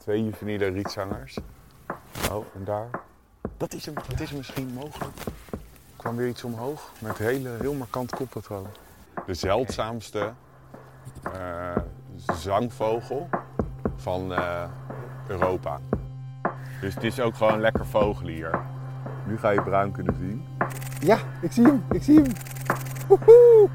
[0.00, 1.38] Twee juveniele rietzangers.
[2.30, 2.90] Oh, en daar.
[3.56, 5.16] Dat is hem, dat is misschien mogelijk.
[5.56, 8.66] Er kwam weer iets omhoog met hele, heel markant koppatroon.
[9.26, 10.32] De zeldzaamste
[11.22, 11.76] eh,
[12.36, 13.28] zangvogel
[13.96, 14.64] van eh,
[15.28, 15.80] Europa.
[16.80, 18.60] Dus het is ook gewoon lekker vogelen hier.
[19.26, 20.46] Nu ga je bruin kunnen zien.
[21.00, 22.32] Ja, ik zie hem, ik zie hem.
[23.08, 23.68] Woehoe!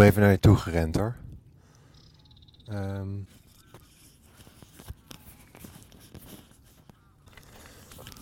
[0.00, 1.16] Kom even naar je toe gerend hoor.
[2.66, 3.08] Ehm.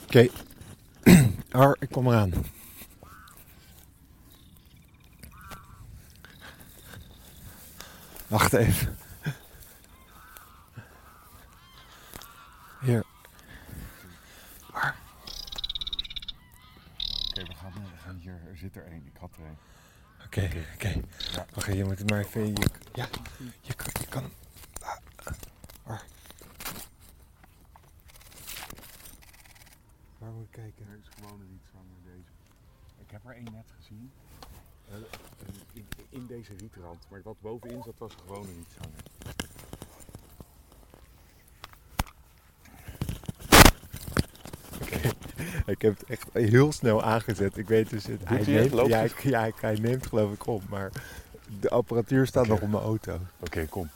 [0.03, 0.29] Oké.
[1.51, 2.33] Ar, ik kom eraan.
[8.27, 8.97] Wacht even.
[12.81, 13.05] Hier.
[14.73, 14.97] Ar.
[17.29, 18.41] Oké, we gaan, we gaan hier.
[18.51, 19.07] Er zit er één.
[19.07, 19.59] Ik had er één.
[20.29, 20.89] Oké, oké.
[21.33, 21.47] Ja.
[21.55, 22.47] Wacht, je moet het maar even...
[22.47, 23.09] Je, ja,
[23.61, 24.31] je kan, je kan.
[24.81, 24.97] Ah,
[25.85, 26.05] Waar?
[30.19, 30.87] Waar moet ik kijken?
[30.89, 32.31] Er is gewoon een rietzanger deze.
[32.99, 34.13] Ik heb er één net gezien.
[34.89, 34.95] Eh,
[35.73, 37.07] in, in deze rietrand.
[37.11, 39.07] Maar wat bovenin zat was gewoon een rietzanger.
[45.67, 47.57] Ik heb het echt heel snel aangezet.
[47.57, 48.07] Ik weet dus...
[48.07, 50.91] Het, hij neemt, ja, hij neemt geloof ik op, maar
[51.69, 53.19] de apparatuur staat nog op mijn auto.
[53.41, 53.91] Oké, kom.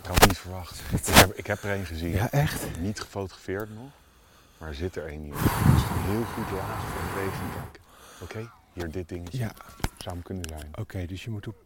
[0.00, 0.80] Ik had het niet verwacht.
[0.92, 2.10] Ik heb, ik heb er één gezien.
[2.10, 2.78] Ja, echt?
[2.78, 3.90] Niet gefotografeerd nog.
[4.58, 5.32] Maar er zit er één hier.
[5.32, 7.82] Dus heel goed laag voor beweging kijken.
[8.20, 9.38] Oké, hier dit dingetje.
[9.38, 9.52] Ja,
[9.98, 10.70] Zou hem kunnen zijn.
[10.78, 11.56] oké, dus je moet op...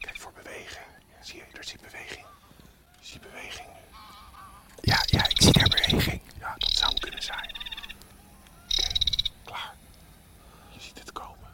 [0.00, 0.86] Kijk voor beweging.
[1.20, 2.26] Zie je, er zit beweging.
[3.00, 3.80] Je ziet beweging nu.
[4.80, 6.20] Ja, ja, ik zie daar beweging.
[6.38, 6.54] Ja,
[7.22, 7.50] zijn.
[8.70, 8.92] Oké,
[9.44, 9.74] klaar.
[10.72, 11.48] Je ziet het komen.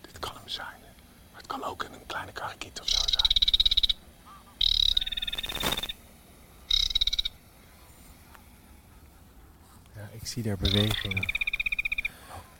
[0.00, 0.80] Dit kan hem zijn.
[1.30, 3.36] Maar het kan ook een kleine karakiet of zo zijn.
[9.94, 11.46] Ja, ik zie daar beweging.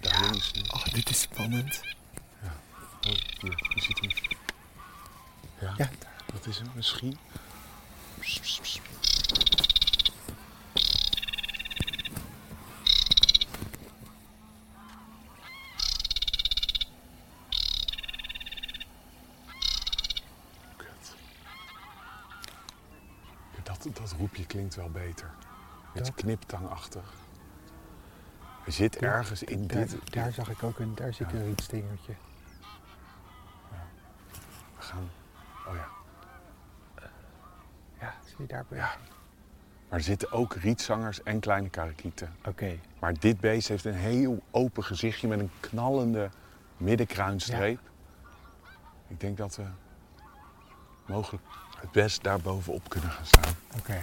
[0.00, 0.52] Daar links.
[0.52, 0.62] nu.
[0.68, 1.80] Oh, dit is spannend.
[3.08, 4.10] Oh, hier, je ziet hem.
[5.60, 5.90] Ja, Ja,
[6.32, 7.18] dat is hem misschien.
[23.62, 25.30] Dat, dat roepje klinkt wel beter.
[25.94, 26.14] Met Dat?
[26.14, 27.12] kniptangachtig.
[28.66, 30.12] Er zit ergens in daar, dit...
[30.12, 32.14] daar zag ik ook een, daar zie ik een rietstingertje.
[34.76, 35.10] We gaan...
[35.66, 35.88] Oh ja.
[38.46, 38.64] Ja?
[39.88, 42.34] Maar er zitten ook rietzangers en kleine karakieten.
[42.46, 46.30] Oké, Maar dit beest heeft een heel open gezichtje met een knallende
[46.76, 47.78] middenkruinstreep.
[49.08, 49.64] Ik denk dat we
[51.06, 51.44] mogelijk
[51.80, 53.54] het best daar bovenop kunnen gaan staan.
[53.78, 53.98] oké.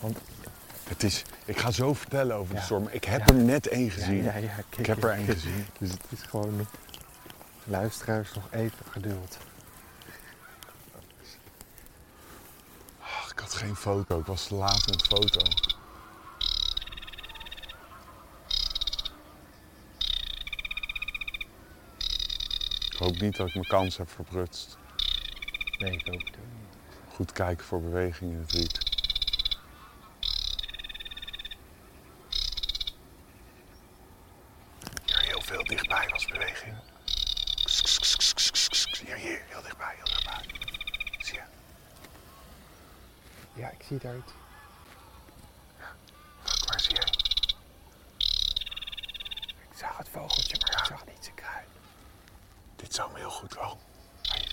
[0.00, 0.18] Want
[0.88, 2.64] Het is, ik ga zo vertellen over de Ja.
[2.66, 2.82] storm.
[2.82, 3.34] maar Ik heb Ja.
[3.34, 4.22] er net één gezien.
[4.22, 5.66] Ja, ja, kijk, ik heb er één gezien.
[5.78, 6.66] Dus het is gewoon...
[7.66, 9.38] Luisteraars, nog even geduld.
[13.00, 14.18] Ach, ik had geen foto.
[14.18, 15.40] Ik was te laat met foto.
[22.90, 24.78] Ik hoop niet dat ik mijn kans heb verprutst.
[25.78, 26.76] Nee, ik hoop het ook niet.
[27.14, 28.78] Goed kijken voor beweging in het riet.
[35.04, 36.76] Hier heel veel dichtbij was beweging.
[39.06, 40.44] Hier, hier, heel dichtbij, heel dichtbij.
[41.18, 41.40] Zie
[43.54, 43.68] je?
[43.84, 44.32] Ja, ik zie daar iets.
[46.44, 47.06] Kijk, waar zie je?
[49.70, 51.66] Ik zag het vogeltje, maar ik zag niet zijn kruin.
[52.76, 53.78] Dit zou hem heel goed wel.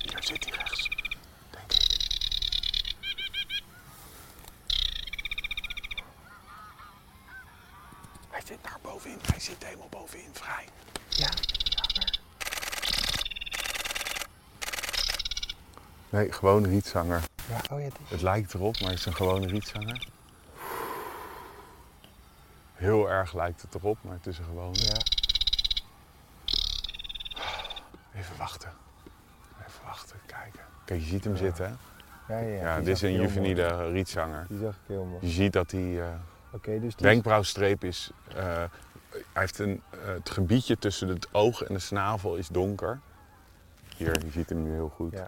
[0.01, 0.89] Hier zit hij rechts,
[1.49, 2.09] denk ik.
[8.29, 9.19] Hij zit daar bovenin.
[9.21, 10.67] Hij zit helemaal bovenin vrij.
[11.09, 11.29] Ja.
[16.09, 17.23] Nee, gewoon rietzanger.
[17.51, 17.75] Ja.
[17.75, 17.87] Oh ja.
[18.07, 20.07] Het lijkt erop, maar het is een gewone rietzanger.
[22.73, 24.77] Heel erg lijkt het erop, maar het is een gewone.
[24.77, 24.97] Ja.
[28.15, 28.71] Even wachten.
[29.67, 30.61] Even wachten, kijken.
[30.85, 31.73] Kijk, je ziet hem zitten, hè?
[32.35, 32.61] Ja, ja.
[32.61, 34.45] Ja, dit is een juveniele rietzanger.
[34.49, 35.25] Die zag ik heel mooi.
[35.25, 36.01] Je ziet dat hij...
[36.01, 38.11] eh, dus die wenkbrauwstreep is...
[38.27, 38.69] eh, hij
[39.33, 42.99] heeft een, eh, het gebiedje tussen het oog en de snavel is donker.
[43.97, 45.11] Hier, je ziet hem nu heel goed.
[45.11, 45.27] Ja.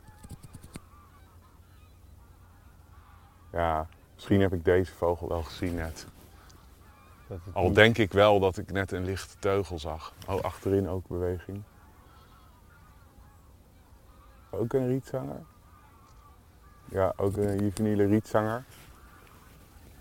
[3.54, 6.08] Ja, misschien heb ik deze vogel wel gezien net.
[7.28, 10.14] dat Al niet- denk ik wel dat ik net een lichte teugel zag.
[10.28, 11.62] Oh, achterin ook beweging.
[14.50, 15.42] Ook een rietzanger.
[16.86, 18.64] Ja, ook een juveniele rietzanger.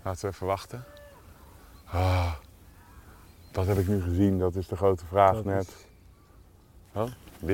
[0.03, 0.83] Laten we even wachten.
[1.85, 2.33] Ah,
[3.51, 4.39] wat heb ik nu gezien?
[4.39, 5.67] Dat is de grote vraag dat net.
[5.67, 5.85] is-
[6.93, 7.09] Oh,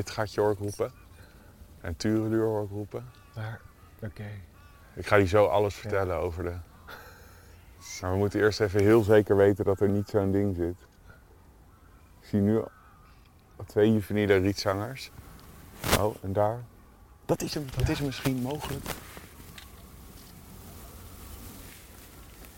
[0.06, 0.92] gatje hoor ik roepen.
[1.82, 3.10] En tureluur hoor ik roepen.
[3.36, 3.62] Maar,
[4.04, 4.30] oké.
[5.00, 6.54] Ik ga je zo alles vertellen over de...
[8.02, 10.76] Maar we moeten eerst even heel zeker weten dat er niet zo'n ding zit.
[12.22, 12.62] Ik zie nu
[13.66, 15.12] twee juveniele rietzangers.
[16.00, 16.64] Oh, en daar?
[17.26, 18.86] Dat is hem, dat is misschien mogelijk.
[18.88, 18.94] Er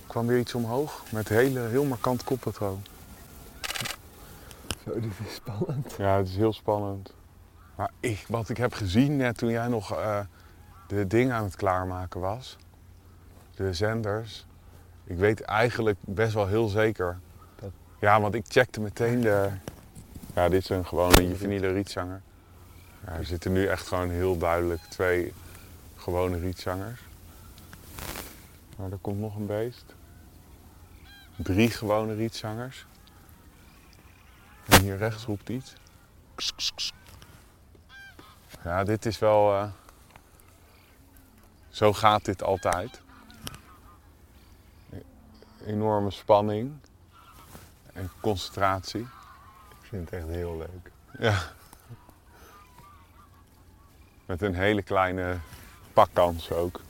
[0.08, 2.84] kwam weer iets omhoog met hele, heel markant koppatroon.
[4.86, 5.94] Zo, dit is spannend.
[5.98, 7.14] Ja, het is heel spannend.
[7.76, 10.20] Maar ik, wat ik heb gezien net toen jij nog eh,
[10.96, 12.58] de dingen aan het klaarmaken was,
[13.56, 14.46] de zenders,
[15.04, 17.20] ik weet eigenlijk best wel heel zeker.
[17.56, 19.50] Dat- Ja, want ik checkte meteen de.
[20.36, 22.22] Ja, dit is een gewone juveniele rietzanger.
[23.06, 25.34] Ja, er zitten nu echt gewoon heel duidelijk twee
[25.96, 27.02] gewone rietzangers.
[28.78, 29.86] Maar er komt nog een beest.
[31.36, 32.86] Drie gewone rietzangers.
[34.68, 35.74] En hier rechts roept iets.
[38.64, 39.54] Ja, dit is wel.
[39.56, 39.68] eh,
[41.72, 43.02] Zo gaat dit altijd.
[45.66, 46.74] Enorme spanning
[47.94, 49.02] en concentratie.
[49.82, 50.92] Ik vind het echt heel leuk.
[51.20, 51.38] Ja.
[54.26, 55.38] Met een hele kleine
[55.94, 56.82] pakkans ook.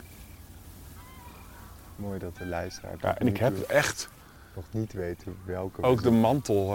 [1.96, 4.08] Mooi dat de luisteraar Ja, en ik heb echt
[4.54, 5.80] nog niet weten welke...
[5.80, 6.66] we ook de mantel.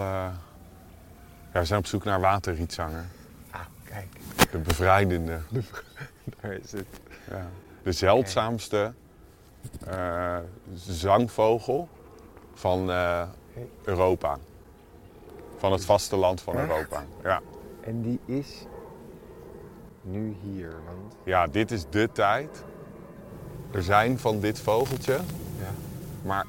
[1.52, 3.04] Ja, we zijn op zoek naar waterrietzanger.
[3.50, 4.16] Ah, kijk.
[4.50, 5.40] De bevrijdende.
[6.40, 6.86] Daar is het.
[7.30, 7.46] Ja.
[7.82, 8.92] De zeldzaamste
[9.86, 10.36] eh,
[10.74, 11.88] zangvogel
[12.54, 13.22] van eh,
[13.84, 14.38] Europa.
[15.56, 16.68] Van het vasteland van Echt?
[16.68, 17.04] Europa.
[17.22, 17.40] Ja.
[17.80, 18.64] En die is
[20.02, 21.14] nu hier, want...
[21.24, 22.64] ja, dit is de tijd.
[23.70, 25.12] Er zijn van dit vogeltje
[25.58, 25.72] Ja.
[26.22, 26.46] maar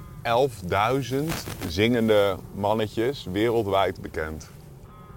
[1.09, 1.23] 11.000
[1.67, 4.49] zingende mannetjes wereldwijd bekend.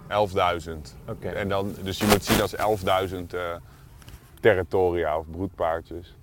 [0.08, 0.72] 11.000.
[1.08, 1.28] Oké.
[1.28, 2.62] En dan, dus je moet zien als 11.000
[3.30, 3.40] eh,
[4.42, 6.14] territoria of broedpaardjes.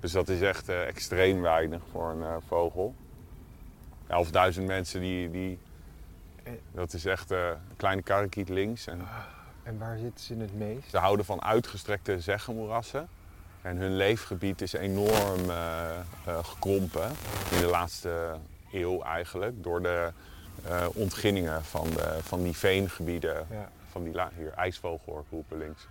[0.00, 2.94] Dus dat is echt eh, extreem weinig voor een eh, vogel.
[4.56, 5.58] 11.000 mensen die, die.
[6.72, 8.86] Dat is echt eh, een kleine karrekiet links.
[8.86, 9.00] En
[9.62, 10.90] En waar zitten ze het meest?
[10.90, 13.08] ze houden van uitgestrekte zeggenmoerassen.
[13.62, 15.40] En hun leefgebied is enorm
[16.24, 17.10] gekrompen
[17.50, 18.36] in de laatste
[18.72, 19.62] eeuw eigenlijk.
[19.62, 20.12] Door de
[20.94, 23.46] ontginningen van, de, van die veengebieden.
[23.50, 23.70] Ja.
[23.90, 25.86] Van die hier, ijsvogel hoor ik roepen links.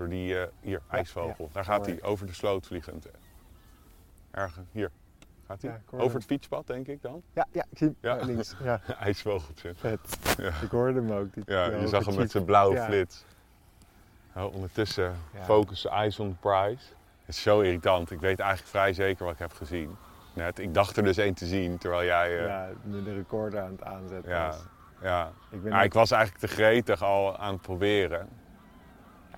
[0.00, 1.44] Door die, eh, hier, ijsvogel.
[1.44, 1.50] ja.
[1.52, 3.06] Daar gaat hij over de sloot vliegend.
[4.30, 4.90] Ergens, hier.
[5.46, 5.80] Gaat hij?
[5.90, 7.22] Over het fietspad denk ik dan?
[7.32, 8.20] Ja, ja, ik zie hem.
[8.26, 8.54] Links.
[8.62, 9.74] Ja, IJsvogeltje.
[9.74, 10.18] vet.
[10.36, 10.50] Ja.
[10.62, 11.34] Ik hoorde hem ook.
[11.34, 13.24] Die, Ja, je zag hem met zijn blauwe flits.
[14.36, 16.84] Oh, ondertussen focus eyes on the prize.
[17.24, 18.10] Het is zo irritant.
[18.10, 19.96] Ik weet eigenlijk vrij zeker wat ik heb gezien.
[20.32, 20.58] Net.
[20.58, 22.38] Ik dacht er dus één te zien, terwijl jij...
[22.38, 24.62] eh, Ja, de recorder aan het aanzetten ja, was.
[25.02, 25.32] ja.
[25.50, 28.28] Ik, ben Ja, ik was eigenlijk te gretig al aan het proberen.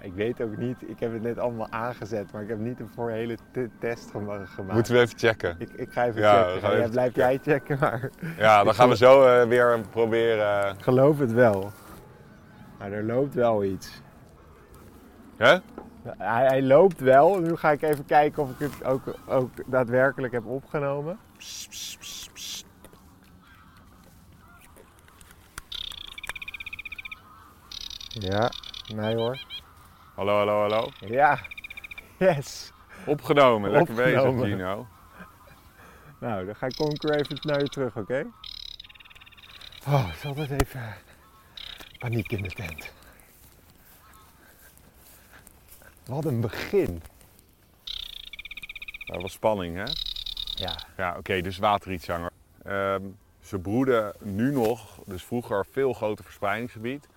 [0.01, 2.91] Ik weet ook niet, ik heb het net allemaal aangezet, maar ik heb niet een
[2.95, 4.75] voor hele te- test gema- gemaakt.
[4.75, 5.57] Moeten we even checken.
[5.59, 6.61] Ik, ik ga even Ja, checken.
[6.61, 10.75] gaan Ja, even blijf jij checken, maar Ja, dan gaan we zo eh, weer proberen.
[10.75, 11.71] ik geloof het wel.
[12.79, 14.01] Maar er loopt wel iets.
[15.37, 15.57] Hè?
[16.19, 17.39] Hij, hij loopt wel.
[17.41, 21.19] Nu ga ik even kijken of ik het ook, ook daadwerkelijk heb opgenomen.
[28.09, 28.51] Ja,
[28.95, 29.39] nee hoor.
[30.23, 30.93] Hallo, hallo, hallo.
[31.01, 31.39] Ja,
[32.19, 32.73] yes.
[33.07, 34.35] Opgenomen, lekker Opgenomen.
[34.41, 34.87] bezig Gino.
[36.19, 38.27] Nou, dan ga ik, weer even naar je terug, oké?
[39.87, 40.95] Oh, het is altijd even
[41.99, 42.93] paniek in de tent.
[46.07, 47.03] Wat een begin.
[49.07, 49.85] Dat was spanning hè?
[50.65, 52.31] Ja, Ja, oké, dus waterrietzanger.
[52.65, 53.03] Ehm
[53.41, 57.09] ze broeden nu nog, dus vroeger veel groter verspreidingsgebied.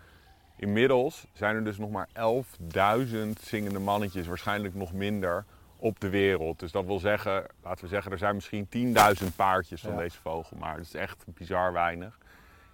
[0.55, 5.45] Inmiddels zijn er dus nog maar 11.000 zingende mannetjes, waarschijnlijk nog minder,
[5.77, 6.59] op de wereld.
[6.59, 9.97] Dus dat wil zeggen, laten we zeggen, er zijn misschien 10.000 paardjes van Ja.
[9.97, 12.17] deze vogel, maar dat is echt bizar weinig.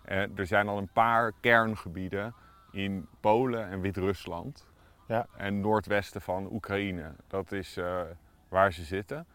[0.05, 2.33] En er zijn al een paar kerngebieden
[2.71, 4.67] in Polen en Wit-Rusland
[5.07, 5.27] Ja.
[5.37, 7.11] en noordwesten van Oekraïne.
[7.27, 8.01] Dat is eh,
[8.49, 9.25] waar ze zitten.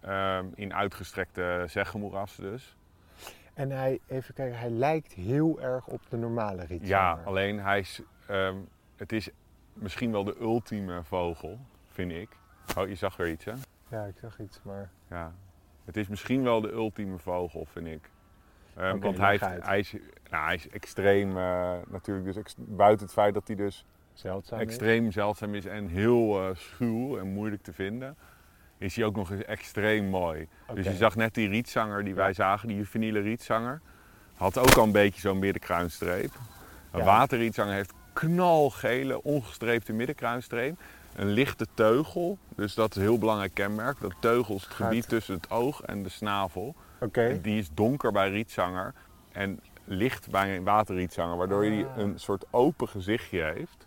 [0.00, 2.76] Ehm, in uitgestrekte zeggenmoerassen dus.
[3.60, 6.86] En hij, even kijken, hij lijkt heel erg op de normale rietzanger.
[6.86, 8.56] Ja, alleen hij is, ehm,
[8.96, 9.30] het is
[9.72, 11.58] misschien wel de ultieme vogel,
[11.90, 12.28] vind ik.
[12.78, 13.52] Oh, je zag weer iets, hè?
[13.88, 14.90] Ja, ik zag iets, maar...
[15.10, 15.32] Ja.
[15.84, 18.10] Het is misschien wel de ultieme vogel, vind ik.
[18.76, 19.92] Ehm, want hij, heeft, hij, is,
[20.30, 24.60] nou, hij is extreem, eh, natuurlijk, dus ex- buiten het feit dat hij dus Zeldzaam
[24.60, 24.66] is.
[24.66, 28.16] extreem zeldzaam is en heel eh, schuw en moeilijk te vinden,
[28.80, 30.48] is hij ook nog eens extreem mooi.
[30.74, 33.80] Dus je zag net die rietzanger die wij zagen, die juveniele rietzanger,
[34.34, 36.30] had ook al een beetje zo'n middenkruinstreep.
[36.90, 37.04] Een Ja.
[37.04, 40.78] waterrietzanger heeft knalgele, ongestreepte middenkruinstreep.
[41.14, 44.00] Een lichte teugel, dus dat is een heel belangrijk kenmerk.
[44.00, 46.74] Dat teugel is het gebied tussen het oog en de snavel.
[47.42, 48.94] Die is donker bij rietzanger
[49.32, 51.96] en licht bij een waterrietzanger, waardoor hij Ah.
[51.96, 53.86] een soort open gezichtje heeft.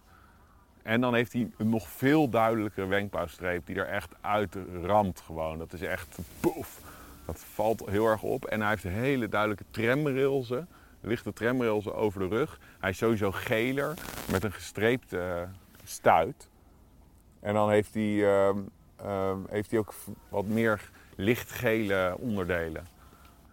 [0.83, 5.57] En dan heeft hij een nog veel duidelijkere wenkbrauwstreep die er echt uit ramt gewoon.
[5.57, 6.79] Dat is echt poef.
[7.25, 8.45] Dat valt heel erg op.
[8.45, 10.67] En hij heeft hele duidelijke tramrailsen,
[11.01, 12.59] lichte tramrailsen over de rug.
[12.79, 13.93] Hij is sowieso geler
[14.31, 15.41] met een gestreepte eh,
[15.83, 16.49] stuit.
[17.39, 18.57] En dan heeft hij, ehm,
[18.95, 19.93] ehm, heeft hij ook
[20.29, 22.87] wat meer lichtgele onderdelen.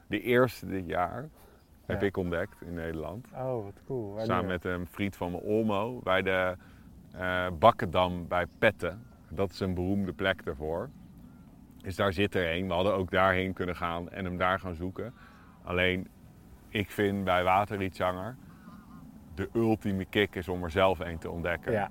[0.07, 1.29] De eerste dit jaar
[1.87, 2.07] heb Ja.
[2.07, 3.27] ik ontdekt in Nederland.
[3.35, 4.07] Oh, wat cool.
[4.09, 4.27] Wanneer?
[4.27, 6.57] Samen met een vriend van me, Olmo, bij de
[7.13, 9.07] eh Bakkendam bij Petten.
[9.29, 10.91] Dat is een beroemde plek daarvoor.
[11.77, 12.67] Dus daar zit er een.
[12.67, 15.15] We hadden ook daarheen kunnen gaan en hem daar gaan zoeken.
[15.63, 16.09] Alleen,
[16.69, 18.37] ik vind bij Waterrietzanger
[19.35, 21.73] de ultieme kick is om er zelf een te ontdekken.
[21.73, 21.91] Ja.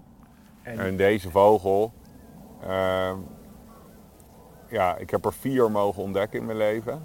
[0.61, 1.93] En, En deze vogel,
[2.61, 3.17] ehm,
[4.69, 7.03] ja, ik heb er vier mogen ontdekken in mijn leven.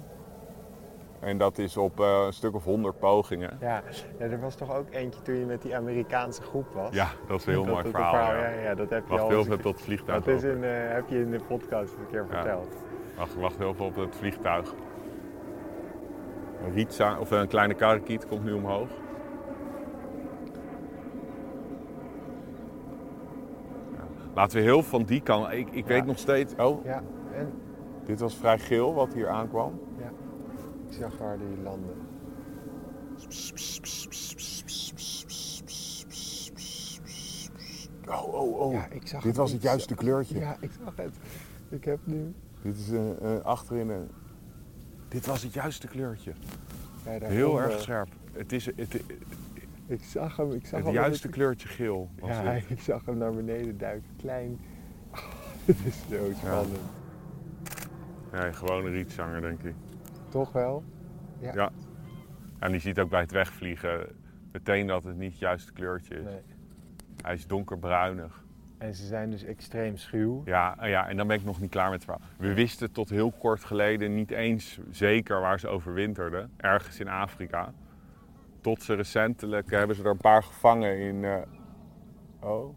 [1.25, 3.57] En dat is op eh, een stuk of honderd pogingen.
[3.59, 3.83] ja.
[4.19, 6.93] ja, er was toch ook eentje toen je met die Amerikaanse groep was?
[6.93, 8.13] Ja, dat is een heel Dat mooi verhaal.
[8.35, 8.49] ja.
[8.49, 10.23] Ja, ja, dat heb je Wacht al heel veel een tot het vliegtuig.
[10.23, 12.67] Dat is in, eh, heb je in de podcast een keer verteld.
[13.17, 14.73] Wacht, wacht heel veel op het vliegtuig.
[16.65, 18.89] Een rietza of een kleine karakiet komt nu omhoog.
[24.33, 25.51] Laten we heel van die kant.
[25.51, 26.53] Ik, ik weet nog steeds.
[26.55, 27.03] Oh, Ja,
[27.33, 27.53] en
[28.03, 29.79] dit was vrij geel wat hier aankwam.
[30.95, 31.93] Ik zag waar die landde.
[38.07, 38.73] Oh, oh, oh.
[38.73, 40.39] Ja, ik zag dit het, was het juiste kleurtje.
[40.39, 41.15] Ja, ik zag het.
[41.69, 42.33] Ik heb nu...
[42.61, 44.07] Dit is een achterin een.
[45.07, 46.33] Dit was het juiste kleurtje.
[47.05, 48.09] Ja, daar Heel erg scherp.
[48.33, 49.03] Het is het,
[49.87, 52.09] Ik zag hem, ik zag het juiste ik- kleurtje geel.
[52.19, 52.69] Was Ja, dit.
[52.69, 54.09] ik zag hem naar beneden duiken.
[54.17, 54.59] Klein.
[55.65, 56.79] Het is zo spannend.
[58.31, 59.73] Nee, gewoon een rietzanger, denk ik.
[60.35, 60.83] Toch wel?
[61.39, 61.69] Ja.
[62.59, 64.07] En je ziet ook bij het wegvliegen
[64.51, 66.23] meteen dat het niet het juiste kleurtje is.
[66.23, 66.41] Nee.
[67.21, 68.43] Hij is donkerbruinig.
[68.77, 70.41] En ze zijn dus extreem schuw.
[70.45, 72.29] Ja, en ja, en dan ben ik nog niet klaar met het verhaal.
[72.37, 76.51] We wisten tot heel kort geleden niet eens zeker waar ze overwinterden.
[76.57, 77.73] Ergens in Afrika.
[78.61, 81.23] Tot ze recentelijk hebben ze er een paar gevangen in.
[81.23, 81.41] eh,
[82.41, 82.75] Oh.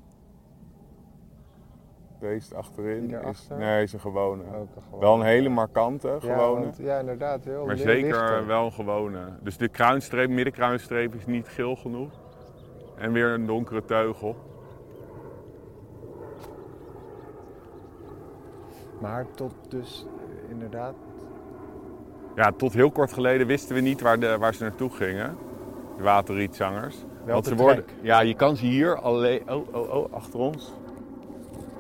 [2.21, 3.15] Deze achterin.
[3.25, 4.43] Is, nee, is een gewone.
[4.43, 5.01] Ook een gewone.
[5.05, 6.61] Wel een hele markante Ja, gewone.
[6.65, 7.45] want- ja, inderdaad.
[7.45, 8.47] Heel Maar zeker lichter.
[8.47, 9.21] wel een gewone.
[9.43, 12.11] Dus de kruinstreep, middenkruinstreep is niet geel genoeg.
[12.97, 14.37] En weer een donkere teugel.
[19.01, 20.95] Maar tot dus eh, inderdaad.
[22.35, 25.37] Ja, tot heel kort geleden wisten we niet waar, de, waar ze naartoe gingen.
[25.97, 26.97] De waterrietzangers.
[27.25, 29.51] Wel ze te worden, ja, je kan ze hier alleen.
[29.51, 30.75] Oh, oh, oh, achter ons.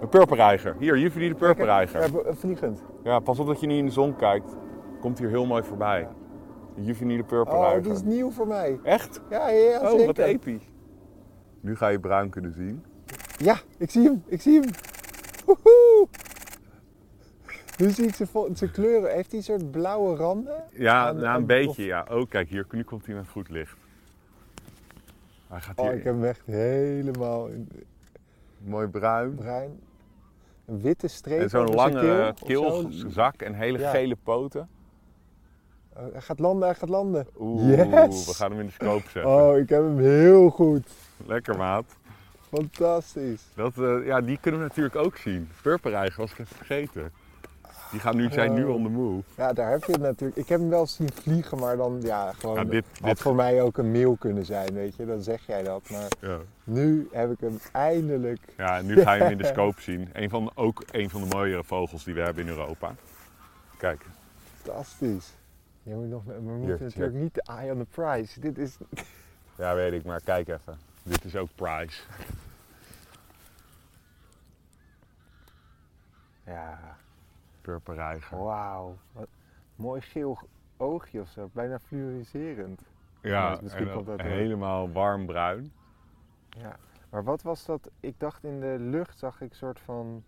[0.01, 0.77] Een purperreiger.
[0.79, 2.01] Hier, Juvelie de purperreiger.
[2.27, 2.83] Ja, vliegend.
[3.03, 4.57] Ja, pas op dat je niet in de zon kijkt.
[5.01, 6.09] Komt hier heel mooi voorbij.
[6.75, 7.83] De Juvelie de Oh, purperreiger.
[7.83, 8.79] die is nieuw voor mij.
[8.83, 9.21] Echt?
[9.31, 10.07] Ja, ja, ja Oh, zeker.
[10.07, 10.63] wat episch.
[11.61, 12.85] Nu ga je bruin kunnen zien.
[13.37, 14.23] Ja, ik zie hem.
[14.27, 14.71] Ik zie hem.
[15.47, 16.07] Woehoe.
[17.79, 18.15] Nu zie ik
[18.55, 19.13] zijn, kleuren.
[19.13, 20.65] Heeft hij een soort blauwe randen?
[20.73, 22.07] Ja, nou, een beetje, of- ja.
[22.11, 23.77] Oh, kijk, hier, nu komt hij met goed licht.
[25.49, 27.69] Hij gaat hier Oh, ik heb hem echt helemaal in
[28.65, 29.35] mooi bruin.
[29.35, 29.81] bruin.
[30.69, 33.91] Een witte streep En zo'n lange keel keelzak en hele Ja.
[33.91, 34.69] gele poten.
[35.97, 37.27] Oh, hij gaat landen, hij gaat landen.
[37.39, 38.27] Oeh, Yes!
[38.27, 39.27] we gaan hem in de scope zetten.
[39.33, 40.89] Oh, ik heb hem heel goed.
[41.27, 41.85] Lekker, maat.
[42.53, 43.43] Fantastisch.
[43.55, 45.49] Dat, eh, ja, die kunnen we natuurlijk ook zien.
[45.63, 47.13] Purpereiger was ik even vergeten.
[47.91, 48.75] Die gaan nu, zijn nu Oh.
[48.75, 49.23] on the move.
[49.37, 50.37] Ja, daar heb je het natuurlijk.
[50.39, 52.55] Ik heb hem wel zien vliegen, maar dan ja, gewoon.
[52.55, 55.07] Ja, dit- had dit- voor mij ook een mail kunnen zijn, weet je.
[55.07, 55.91] Dan zeg jij dat.
[55.91, 56.39] Maar Ja.
[56.65, 58.41] nu heb ik hem eindelijk.
[58.57, 60.09] Ja, nu ga je hem in de scope zien.
[60.13, 62.95] Een van, ook een van de mooiere vogels die we hebben in Europa.
[63.77, 64.05] Kijk,
[64.63, 65.33] Fantastisch.
[65.83, 68.41] Je moet nog, we moeten Hier, natuurlijk niet de eye on the prize.
[68.41, 68.77] Dit is.
[69.59, 70.79] ja weet ik, maar kijk even.
[71.03, 72.01] Dit is ook prize.
[76.47, 76.79] Ja,
[77.73, 78.39] Purperreiger.
[78.45, 78.97] wauw.
[79.13, 79.29] Wat
[79.77, 80.39] mooi geel
[80.77, 81.51] oogje of zo.
[81.53, 82.83] Bijna fluoriserend.
[83.23, 84.37] Ja, Ja, misschien en komt dat dan door.
[84.37, 85.73] helemaal warm bruin.
[86.49, 86.77] Ja.
[87.11, 87.91] Maar wat was dat?
[88.01, 90.23] Ik dacht in de lucht zag ik een soort van.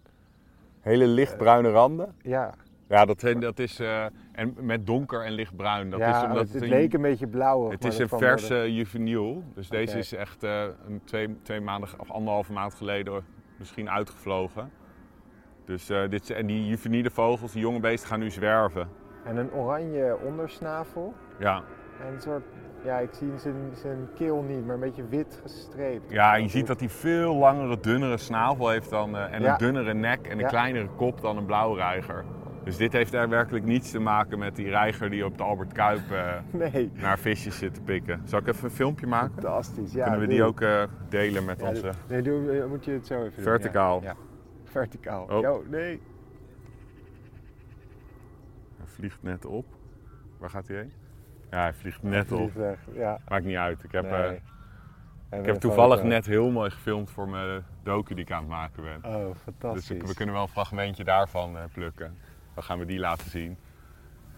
[0.80, 2.14] Hele lichtbruine randen.
[2.22, 2.54] Ja,
[2.88, 3.78] Ja, dat, dat is.
[3.78, 5.90] eh, en met donker en lichtbruin.
[5.90, 7.70] Dat ja is omdat het, het, een, leek een beetje blauw.
[7.70, 9.42] het is een verse juveniel.
[9.54, 13.24] Dus deze is echt eh, een twee, twee maanden of anderhalve maand geleden
[13.56, 14.70] misschien uitgevlogen.
[15.70, 18.88] Dus, eh, dit, en die juveniele vogels, die jonge beesten, gaan nu zwerven.
[19.24, 21.14] En een oranje ondersnavel.
[21.38, 21.62] Ja,
[22.06, 22.42] En een soort,
[22.84, 26.10] ja, ik zie zijn, zijn keel niet, maar een beetje wit gestreept.
[26.10, 29.50] ja en je ziet dat hij veel langere, dunnere snavel heeft dan, eh, en Ja.
[29.52, 30.46] een dunnere nek en een Ja.
[30.48, 32.24] kleinere kop dan een blauwreiger.
[32.64, 35.72] Dus dit heeft er werkelijk niets te maken met die reiger die op de Albert
[35.72, 36.32] Kuip eh,
[36.72, 38.20] Nee, naar visjes zit te pikken.
[38.24, 39.32] Zal ik even een filmpje maken?
[39.32, 39.92] fantastisch.
[39.92, 40.62] Ja, Kunnen we die ook
[41.08, 41.90] delen met Ja, onze...
[42.08, 43.42] Nee, doe, moet je het zo even doen.
[43.44, 44.02] Verticaal.
[44.78, 45.24] Verticaal.
[45.30, 45.40] Oh.
[45.40, 46.00] Jo, nee.
[48.76, 49.66] Hij vliegt net op.
[50.38, 50.92] Waar gaat hij heen?
[51.50, 52.38] Ja, hij vliegt net op.
[52.38, 52.78] Vliegt weg.
[52.92, 53.82] Ja, Maakt niet uit.
[53.84, 54.40] Ik heb, nee.
[55.28, 58.48] eh, ik heb toevallig net heel mooi gefilmd voor mijn docu die ik aan het
[58.48, 59.04] maken ben.
[59.14, 59.90] Oh, Dus fantastisch.
[59.90, 62.16] ik- we kunnen wel een fragmentje daarvan eh, plukken.
[62.54, 63.56] Dan gaan we die laten zien.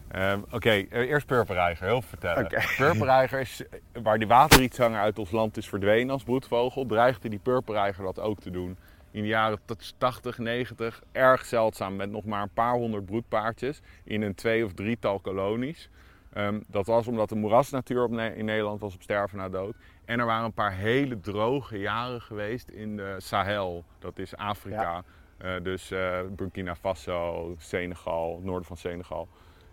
[0.09, 2.45] Ehm, Oké, eh, eerst purperreiger, heel veel vertellen.
[2.45, 2.61] Oké.
[2.85, 3.65] Purperreiger is,
[4.03, 8.41] waar die waterrietzanger uit ons land is verdwenen als broedvogel, dreigde die purperreiger dat ook
[8.41, 8.77] te doen.
[9.13, 13.81] In de jaren t- 80, 90, erg zeldzaam, met nog maar een paar honderd broedpaardjes
[14.05, 15.89] in een twee of drietal kolonies.
[16.33, 19.75] Ehm, dat was omdat de moerasnatuur Ne- in Nederland was op sterven na dood.
[20.05, 25.03] En er waren een paar hele droge jaren geweest in de Sahel, dat is Afrika.
[25.39, 29.29] Eh, dus eh, Burkina Faso, Senegal, het noorden van Senegal.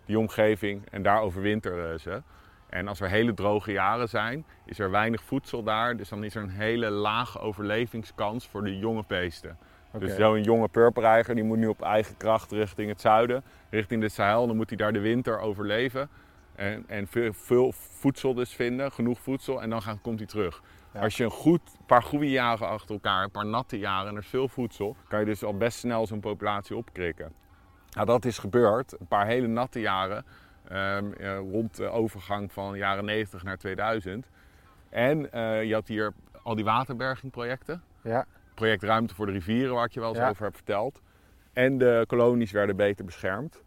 [0.05, 2.21] Die omgeving en daar overwinteren ze.
[2.69, 5.97] En als er hele droge jaren zijn, is er weinig voedsel daar.
[5.97, 9.57] Dus dan is er een hele lage overlevingskans voor de jonge beesten.
[9.91, 10.05] Oké.
[10.05, 14.09] Dus zo'n jonge purperreiger die moet nu op eigen kracht richting het zuiden, richting de
[14.09, 14.47] Sahel.
[14.47, 16.09] Dan moet hij daar de winter overleven.
[16.55, 19.61] En, en veel, veel voedsel dus vinden, genoeg voedsel.
[19.61, 20.61] En dan gaan, komt hij terug.
[20.93, 20.99] Ja.
[20.99, 24.21] Als je een goed, paar goede jaren achter elkaar, een paar natte jaren en er
[24.21, 27.33] is veel voedsel, kan je dus al best snel zo'n populatie opkrikken.
[27.91, 28.99] Nou, dat is gebeurd.
[28.99, 30.25] Een paar hele natte jaren.
[30.69, 34.25] Ehm, eh, rond de overgang van jaren 90 naar 2000.
[34.89, 37.81] En eh, je had hier al die waterbergingprojecten.
[38.03, 40.29] Ja, Project Ruimte voor de Rivieren, waar ik je wel eens Ja.
[40.29, 41.01] over heb verteld.
[41.53, 43.61] En de kolonies werden beter beschermd.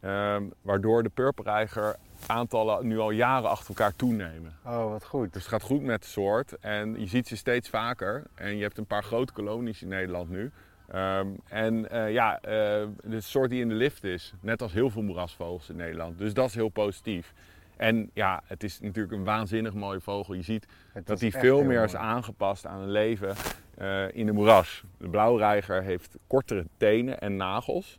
[0.00, 4.52] Ehm, waardoor de purperreiger aantallen nu al jaren achter elkaar toenemen.
[4.64, 5.32] oh, wat goed.
[5.32, 8.22] Dus het gaat goed met de soort en je ziet ze steeds vaker.
[8.34, 10.50] En je hebt een paar grote kolonies in Nederland nu.
[10.88, 14.90] Ehm, en eh, ja, eh, de soort die in de lift is, net als heel
[14.90, 16.18] veel moerasvogels in Nederland.
[16.18, 17.32] Dus dat is heel positief.
[17.76, 20.34] En ja, het is natuurlijk een waanzinnig mooie vogel.
[20.34, 23.34] Je ziet Het dat hij veel meer is aangepast aan een leven
[23.74, 24.84] eh, in de moeras.
[24.98, 27.98] De blauwreiger heeft kortere tenen en nagels.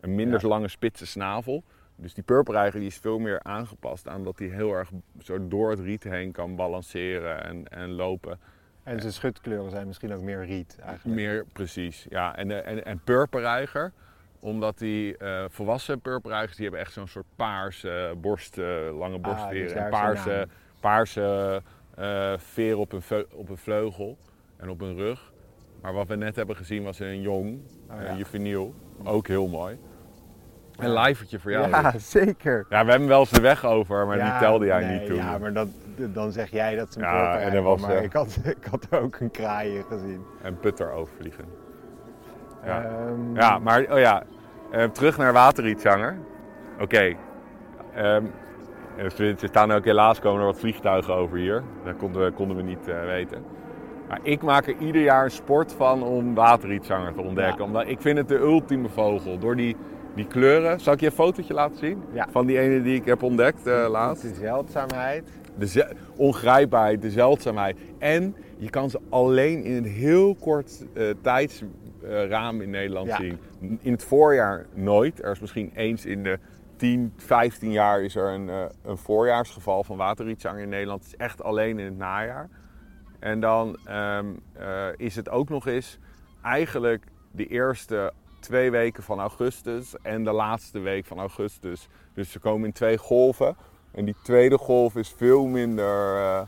[0.00, 0.48] Een minder Ja.
[0.48, 1.62] lange spitse snavel.
[1.96, 4.90] Dus die purperreiger die is veel meer aangepast aan dat hij heel erg
[5.22, 8.38] zo door het riet heen kan balanceren en, en lopen.
[8.84, 11.16] En zijn schutkleuren zijn misschien ook meer riet eigenlijk.
[11.16, 12.36] Meer precies, ja.
[12.36, 13.92] En, eh, en, en purperreiger,
[14.40, 19.74] omdat die eh, volwassen purperreigers, die hebben echt zo'n soort paarse borst, eh, lange borstveren.
[19.74, 20.48] daar en paarse,
[20.80, 21.62] paarse
[22.36, 24.18] veer op een, op een vleugel
[24.56, 25.32] en op een rug.
[25.80, 28.16] Maar wat we net hebben gezien was een jong, Oh, ja.
[28.16, 28.74] juveniel.
[29.04, 29.78] Ook heel mooi.
[30.76, 31.02] Een Ja.
[31.02, 31.68] livertje voor jou.
[31.68, 32.66] Ja, zeker.
[32.68, 35.06] Ja, we hebben wel eens de weg over, maar Ja, die telde jij nee, niet
[35.08, 35.16] toen.
[35.16, 38.12] Ja, maar dat, dan zeg jij dat ze een Ja, en was, maar eh, ik,
[38.12, 40.24] had, ik had ook een kraaien gezien.
[40.42, 41.44] En putter overvliegen.
[42.64, 42.82] Ja.
[42.82, 44.22] Ehm, Ja, maar oh ja,
[44.70, 46.16] eh, terug naar waterrietzanger.
[46.80, 47.14] Oké.
[47.94, 48.24] Ehm,
[48.96, 51.62] er er staan ook helaas komen er wat vliegtuigen over hier.
[51.84, 53.44] Dat konden we, konden we niet eh, weten.
[54.08, 57.58] Maar ik maak er ieder jaar een sport van om waterrietzanger te ontdekken.
[57.58, 57.64] Ja.
[57.64, 59.38] Omdat ik vind het de ultieme vogel.
[59.38, 59.76] Door die,
[60.14, 60.80] die kleuren.
[60.80, 62.02] Zal ik je een fotootje laten zien?
[62.12, 62.26] Ja.
[62.30, 64.22] Van die ene die ik heb ontdekt eh, laatst.
[64.22, 65.28] De zeldzaamheid.
[65.58, 67.76] De ze- ongrijpbaarheid, de zeldzaamheid.
[67.98, 73.16] En je kan ze alleen in een heel kort eh, tijdsraam in Nederland Ja.
[73.16, 73.38] zien.
[73.80, 75.22] In het voorjaar nooit.
[75.24, 76.38] Er is misschien eens in de
[76.76, 81.02] 10, 15 jaar is er een, eh, een voorjaarsgeval van waterrietzanger in Nederland.
[81.02, 82.48] Het is echt alleen in het najaar.
[83.18, 85.98] En dan ehm, eh, is het ook nog eens
[86.42, 88.12] eigenlijk de eerste
[88.44, 91.88] twee weken van augustus en de laatste week van augustus.
[92.14, 93.56] Dus ze komen in twee golven.
[93.92, 96.40] En die tweede golf is veel minder, eh,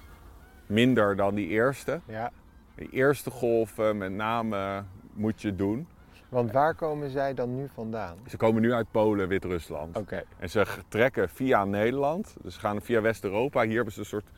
[0.66, 2.00] minder dan die eerste.
[2.06, 2.30] Ja.
[2.74, 5.88] De eerste golf eh, met name moet je doen.
[6.28, 8.16] Want waar komen zij dan nu vandaan?
[8.26, 9.96] Ze komen nu uit Polen, Wit-Rusland.
[9.96, 10.22] Oké.
[10.38, 12.37] En ze trekken via Nederland.
[12.42, 13.62] Dus ze gaan via West-Europa.
[13.64, 14.30] Hier hebben ze een soort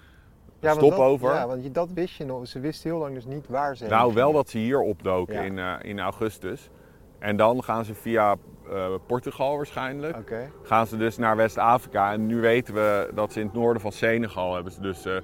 [0.60, 1.28] Ja, want stopover.
[1.28, 2.46] Dat, ja, want je, dat wist je nog.
[2.48, 5.34] Ze wisten heel lang dus niet waar ze heen Nou, wel dat ze hier opdoken
[5.34, 5.40] Ja.
[5.40, 6.70] in, eh, in augustus.
[7.18, 8.36] En dan gaan ze via
[8.70, 10.16] eh, Portugal waarschijnlijk.
[10.16, 10.50] Oké.
[10.62, 12.12] Gaan ze dus naar West-Afrika.
[12.12, 15.16] En nu weten we dat ze in het noorden van Senegal hebben ze dus eh,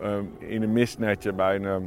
[0.00, 1.82] ehm, in een mistnetje bij een, ehm,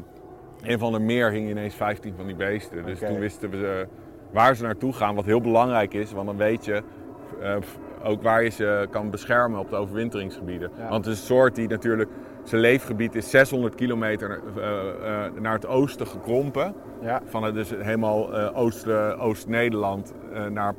[0.62, 2.86] een van de meer hingen ineens 15 van die beesten.
[2.86, 3.88] Dus toen wisten we
[4.32, 6.12] waar ze naartoe gaan, wat heel belangrijk is.
[6.12, 6.84] Want dan weet je
[7.42, 7.56] eh,
[8.04, 10.72] ook waar je ze kan beschermen op de overwinteringsgebieden.
[10.78, 10.90] Ja.
[10.90, 12.10] Want het is een soort die natuurlijk,
[12.46, 16.76] zijn leefgebied is 600 kilometer eh, eh, naar het oosten gekrompen.
[17.02, 17.22] Ja.
[17.26, 20.14] Van het dus helemaal eh, Oost, Oost-Nederland
[20.50, 20.76] naar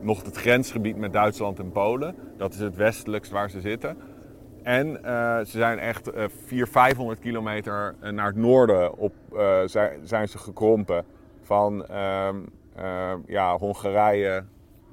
[0.00, 2.14] nog het grensgebied met Duitsland en Polen.
[2.36, 3.96] Dat is het westelijkst waar ze zitten.
[4.62, 4.98] En
[5.46, 9.12] ze zijn echt eh 400, 500 kilometer naar het noorden op,
[9.64, 11.04] zijn, zijn ze gekrompen.
[11.42, 12.36] Van ehm,
[13.26, 14.44] ja, Hongarije,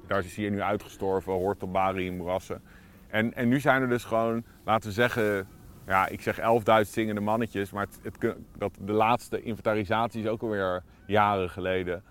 [0.06, 2.62] daar is hier nu uitgestorven, hoort op Bari moerassen.
[3.08, 5.46] En, en nu zijn er dus gewoon, laten we zeggen,
[5.90, 6.38] ja, ik zeg
[6.84, 12.02] 11.000 zingende mannetjes, maar het, het, dat, de laatste inventarisatie is ook alweer jaren geleden.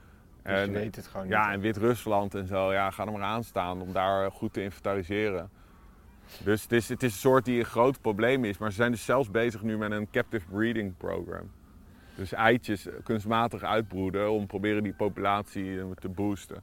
[0.44, 1.36] Dus je weet het gewoon niet.
[1.36, 4.62] Ja, en Wit-Rusland en zo, ja, ga er maar aan staan om daar goed te
[4.62, 5.50] inventariseren.
[6.44, 8.92] Dus het is, het is een soort die een groot probleem is, maar ze zijn
[8.92, 11.52] dus zelfs bezig nu met een captive breeding program.
[12.16, 16.62] Dus eitjes kunstmatig uitbroeden om proberen die populatie eh, te boosten.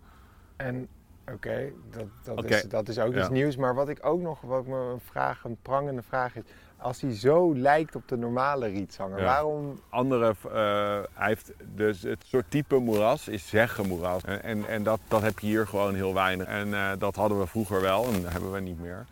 [0.57, 0.89] En
[1.33, 3.19] oké, dat, dat, is, dat is ook Ja.
[3.21, 3.57] iets nieuws.
[3.57, 6.43] Maar wat ik ook nog, wat me een vraag, een prangende vraag is.
[6.79, 9.25] Als hij zo lijkt op de normale rietzanger, Ja.
[9.25, 9.81] waarom...
[9.89, 14.23] andere, eh, hij heeft dus het soort type moeras is zeggenmoeras.
[14.25, 16.47] En, en, en dat, dat heb je hier gewoon heel weinig.
[16.47, 19.07] En eh, dat hadden we vroeger wel en dat hebben we niet meer.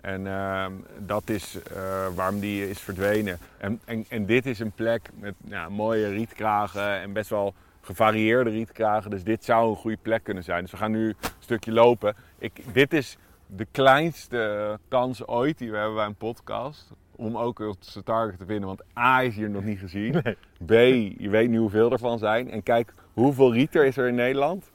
[0.00, 3.38] En ehm, dat is eh, waarom die is verdwenen.
[3.58, 8.50] En, en, en dit is een plek met ja, mooie rietkragen en best wel gevarieerde
[8.50, 9.10] rietkragen.
[9.10, 10.62] Dus dit zou een goede plek kunnen zijn.
[10.62, 12.14] Dus we gaan nu een stukje lopen.
[12.38, 16.90] Ik, dit is de kleinste kans ooit die we hebben bij een podcast.
[17.18, 18.66] Om ook onze target te vinden.
[18.66, 20.22] Want A is hier nog niet gezien.
[20.66, 20.70] B,
[21.18, 22.50] je weet niet hoeveel er van zijn.
[22.50, 24.70] En kijk, hoeveel riet er is er in Nederland?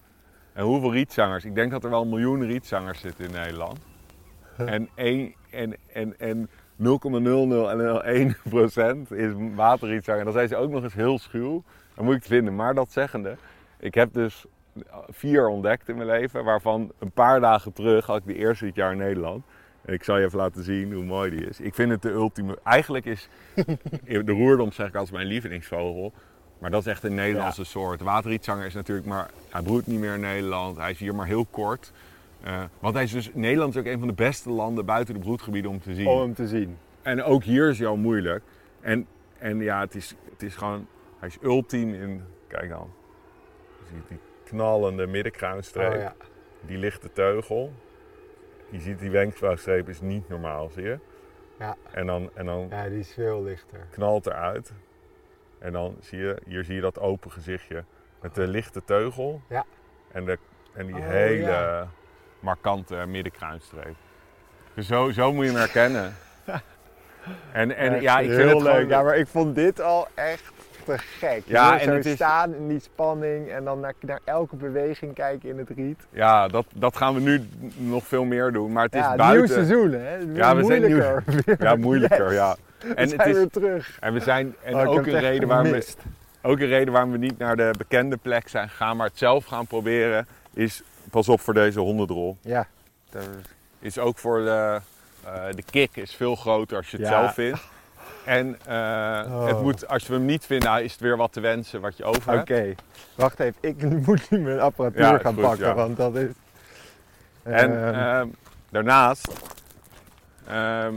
[0.54, 1.46] En hoeveel rietzangers?
[1.46, 3.80] Ik denk dat er wel een miljoen rietzangers zitten in Nederland.
[4.58, 10.24] En, één- en, en, en 0,0001 procent is waterrietzanger.
[10.24, 11.64] Dan zijn ze ook nog eens heel schuw.
[11.96, 12.56] Dan moet ik het vinden.
[12.56, 13.36] Maar dat zeggende,
[13.80, 14.46] ik heb dus
[15.10, 16.44] vier ontdekt in mijn leven.
[16.44, 19.46] Waarvan een paar dagen terug had ik de eerste dit jaar in Nederland.
[19.86, 21.60] Ik zal je even laten zien hoe mooi die is.
[21.60, 22.58] Ik vind het de ultieme...
[22.64, 23.28] Eigenlijk is
[24.26, 26.14] de roerdom zeg ik als mijn lievelingsvogel.
[26.60, 28.00] Maar dat is echt een Nederlandse soort.
[28.00, 29.30] De waterrietzanger is natuurlijk maar...
[29.50, 30.78] Hij broedt niet meer in Nederland.
[30.78, 31.92] Hij is hier maar heel kort.
[32.44, 33.30] Eh, want hij is dus...
[33.34, 36.08] Nederland is ook een van de beste landen buiten de broedgebieden om te zien.
[36.08, 36.78] Om hem te zien.
[37.02, 38.44] En ook hier is hij al moeilijk.
[38.82, 40.88] En, en ja, het is, het is gewoon...
[41.20, 42.24] Hij is ultiem in...
[42.48, 42.90] Kijk dan.
[43.80, 45.94] Je ziet die knallende middenkruinstreep.
[45.94, 46.16] Oh, ja.
[46.62, 47.74] Die lichte teugel.
[48.74, 51.00] Je ziet die wenkbrauwstreep is niet normaal, zie je?
[51.60, 51.76] Ja.
[51.92, 53.80] En dan, en dan ja, die is veel lichter.
[53.92, 54.72] knalt eruit.
[55.60, 57.84] En dan zie je, hier zie je dat open gezichtje
[58.22, 59.42] met de lichte teugel.
[59.50, 59.66] Ja.
[60.12, 60.38] En, de,
[60.74, 61.88] en die Oh, hele ja.
[62.40, 63.96] markante middenkruinstreep.
[64.74, 66.16] Dus zo, zo moet je hem herkennen.
[67.52, 68.74] En, en ja, ik vind heel het leuk.
[68.74, 68.88] gewoon...
[68.88, 70.53] Ja, maar ik vond dit al echt
[70.84, 71.42] te gek.
[71.46, 75.50] Ja, en het is- staan in die spanning en dan naar, naar elke beweging kijken
[75.50, 76.00] in het riet.
[76.10, 78.72] Ja, dat, dat gaan we nu nog veel meer doen.
[78.72, 79.48] Maar het is ja, nieuw buiten...
[79.50, 80.16] seizoen hè.
[80.34, 81.24] Ja, we zijn nieuw- moeilijker.
[81.68, 82.34] Ja, moeilijker, Yes.
[82.34, 82.56] ja.
[82.80, 83.98] We En zijn het is, weer terug.
[84.00, 85.86] En we zijn en Oh, ook een reden waarom we
[86.42, 89.46] ook een reden waarom we niet naar de bekende plek zijn gegaan, maar het zelf
[89.46, 92.38] gaan proberen, is pas op voor deze hondendrol.
[92.42, 92.68] Ja,
[93.80, 94.80] Is ook voor de,
[95.26, 97.12] eh, de kick is veel groter als je het Ja.
[97.22, 97.60] zelf vindt.
[98.26, 98.76] En eh,
[99.34, 99.46] Oh.
[99.48, 102.04] het moet, als we hem niet vinden, is het weer wat te wensen wat je
[102.04, 102.82] over Oké, hebt.
[103.16, 103.58] wacht even.
[103.62, 105.74] Ik moet nu mijn apparatuur Ja, gaan goed, pakken, ja.
[105.74, 106.30] want dat is...
[107.44, 108.28] En Ehm, ehm,
[108.70, 109.34] daarnaast
[110.48, 110.96] ehm,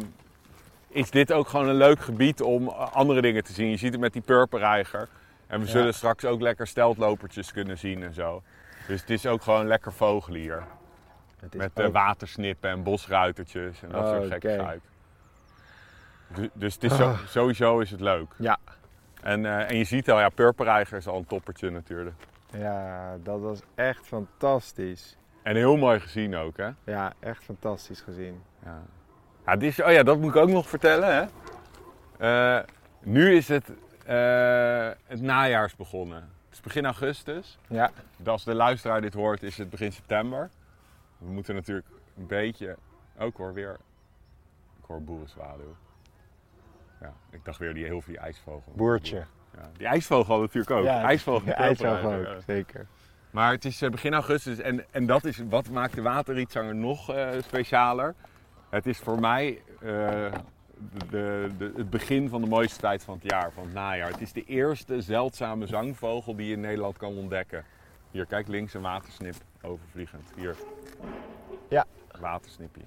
[0.89, 3.71] is dit ook gewoon een leuk gebied om eh, andere dingen te zien.
[3.71, 5.09] Je ziet het met die purperreiger.
[5.47, 5.71] En we Ja.
[5.73, 8.43] zullen straks ook lekker steltlopertjes kunnen zien en zo.
[8.87, 10.63] Dus het is ook gewoon lekker vogelen hier.
[11.57, 14.33] Met eh, ook- watersnippen en bosruitertjes en dat Oh, soort oké.
[14.33, 14.81] gekkigheid.
[16.35, 17.19] Du- Dus het is zo- Ah.
[17.27, 18.33] sowieso is het leuk.
[18.39, 18.59] Ja.
[19.23, 22.17] En, eh, en je ziet al, ja, purperreiger is al een toppertje natuurlijk.
[22.53, 25.17] Ja, dat was echt fantastisch.
[25.43, 26.71] En heel mooi gezien ook, hè?
[26.85, 28.43] Ja, echt fantastisch gezien.
[28.65, 28.83] Ja.
[29.47, 31.15] Ja, dit is, oh ja, dat moet ik ook nog vertellen.
[31.15, 31.25] Hè?
[32.59, 32.65] Eh,
[33.03, 33.69] nu is het,
[34.05, 36.17] eh, het najaars begonnen.
[36.45, 37.59] Het is begin augustus.
[37.69, 37.91] Ja.
[38.25, 40.51] Als de luisteraar dit hoort, is het begin september.
[41.19, 41.87] We moeten natuurlijk
[42.17, 42.77] een beetje...
[43.19, 43.77] Ook hoor, weer...
[44.79, 45.77] Ik hoor boerenzwaluw.
[47.01, 48.73] Ja, ik dacht weer die heel veel die ijsvogel.
[48.77, 49.25] Boertje.
[49.55, 50.85] Ja, die ijsvogel natuurlijk ook.
[50.85, 51.47] Ja, ijsvogel.
[51.47, 52.41] De ijsvogel ijs, ook, ja.
[52.47, 52.87] zeker.
[53.31, 57.13] Maar het is eh, begin augustus en, en dat is wat maakt de waterrietzanger nog
[57.13, 58.15] eh, specialer.
[58.69, 60.33] Het is voor mij eh,
[61.11, 64.11] de, de, het begin van de mooiste tijd van het jaar, van het najaar.
[64.11, 67.65] Het is de eerste zeldzame zangvogel die je in Nederland kan ontdekken.
[68.11, 70.33] Hier, kijk links een watersnip overvliegend.
[70.37, 70.57] Hier.
[71.69, 71.85] Ja.
[72.21, 72.83] Watersnipje.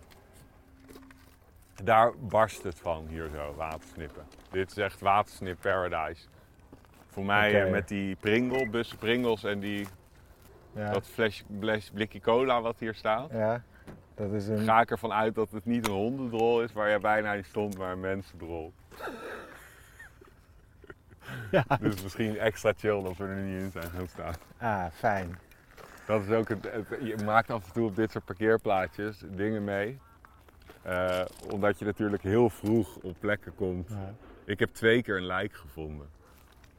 [1.83, 4.23] Daar barst het van, hier zo, watersnippen.
[4.51, 6.27] Dit is echt watersnip paradise.
[7.07, 9.87] Voor mij eh, met die Pringle, bussen Pringles en die
[10.71, 10.91] Ja.
[10.91, 13.31] dat fles, fles blikje cola wat hier staat.
[13.31, 13.63] ja.
[14.15, 14.57] Dat is een...
[14.57, 17.77] Ga ik ervan uit dat het niet een hondendrol is waar jij bijna in stond,
[17.77, 18.73] maar een mensendrol.
[21.51, 21.63] Ja.
[21.81, 24.33] Dus misschien extra chill dat we er niet in zijn gaan staan.
[24.57, 25.37] Ah, fijn.
[26.05, 29.63] Dat is ook het, het- je maakt af en toe op dit soort parkeerplaatjes dingen
[29.63, 29.99] mee.
[30.81, 33.89] Eh, omdat je natuurlijk heel vroeg op plekken komt.
[33.89, 34.13] Ja.
[34.45, 36.07] Ik heb twee keer een lijk gevonden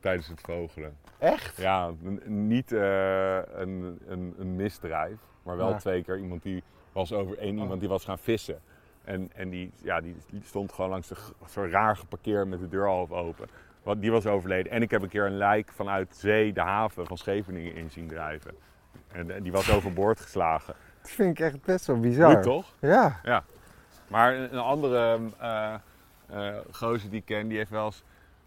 [0.00, 0.96] tijdens het vogelen.
[1.18, 1.56] Echt?
[1.56, 1.90] Ja,
[2.24, 5.76] niet eh, een, een, een misdrijf, maar wel Ja.
[5.76, 7.62] twee keer iemand die was over één Oh.
[7.62, 8.60] iemand die was gaan vissen.
[9.04, 11.16] En, en die, ja, die stond gewoon langs de,
[11.50, 13.48] zo raar geparkeerd met de deur half open.
[13.82, 14.72] Want die was overleden.
[14.72, 18.08] En ik heb een keer een lijk vanuit zee de haven van Scheveningen in zien
[18.08, 18.54] drijven.
[19.12, 20.74] En, en die was overboord geslagen.
[21.02, 22.32] Dat vind ik echt best wel bizar.
[22.34, 22.74] Goed toch?
[22.80, 23.20] Ja.
[24.10, 28.02] Maar een, andere eh, gozer die ik ken, die heeft wel eens...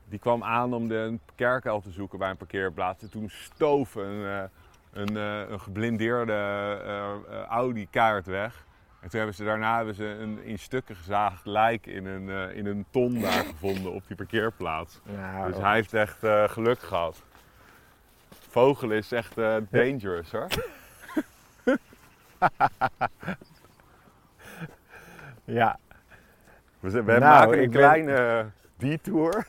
[0.09, 3.03] Die kwam aan om de een kerkuil te zoeken bij een parkeerplaats.
[3.03, 4.43] En toen stoof een, eh,
[4.93, 6.33] een, een geblindeerde
[7.49, 8.65] Audi kaart weg.
[8.99, 12.65] En toen hebben ze daarna hebben ze een in stukken gezaagd lijk in een, in
[12.65, 14.99] een ton daar gevonden op die parkeerplaats.
[15.03, 16.17] Nou, Dus hij heeft echt
[16.51, 17.23] geluk gehad.
[18.49, 19.35] Vogelen is echt
[19.69, 20.47] dangerous hoor.
[25.43, 25.77] ja.
[26.79, 28.45] We, zijn- we Nou, maken een ik ben- kleine
[28.77, 29.45] detour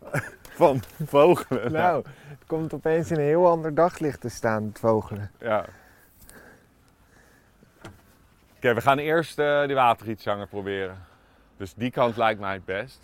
[0.60, 1.72] van vogelen.
[1.72, 5.30] Nou, het komt opeens in een heel ander daglicht te staan, het vogelen.
[5.38, 5.64] Ja.
[8.56, 10.96] Oké, we gaan eerst eh die waterrietzanger proberen.
[11.56, 13.00] Dus die kant lijkt mij het best.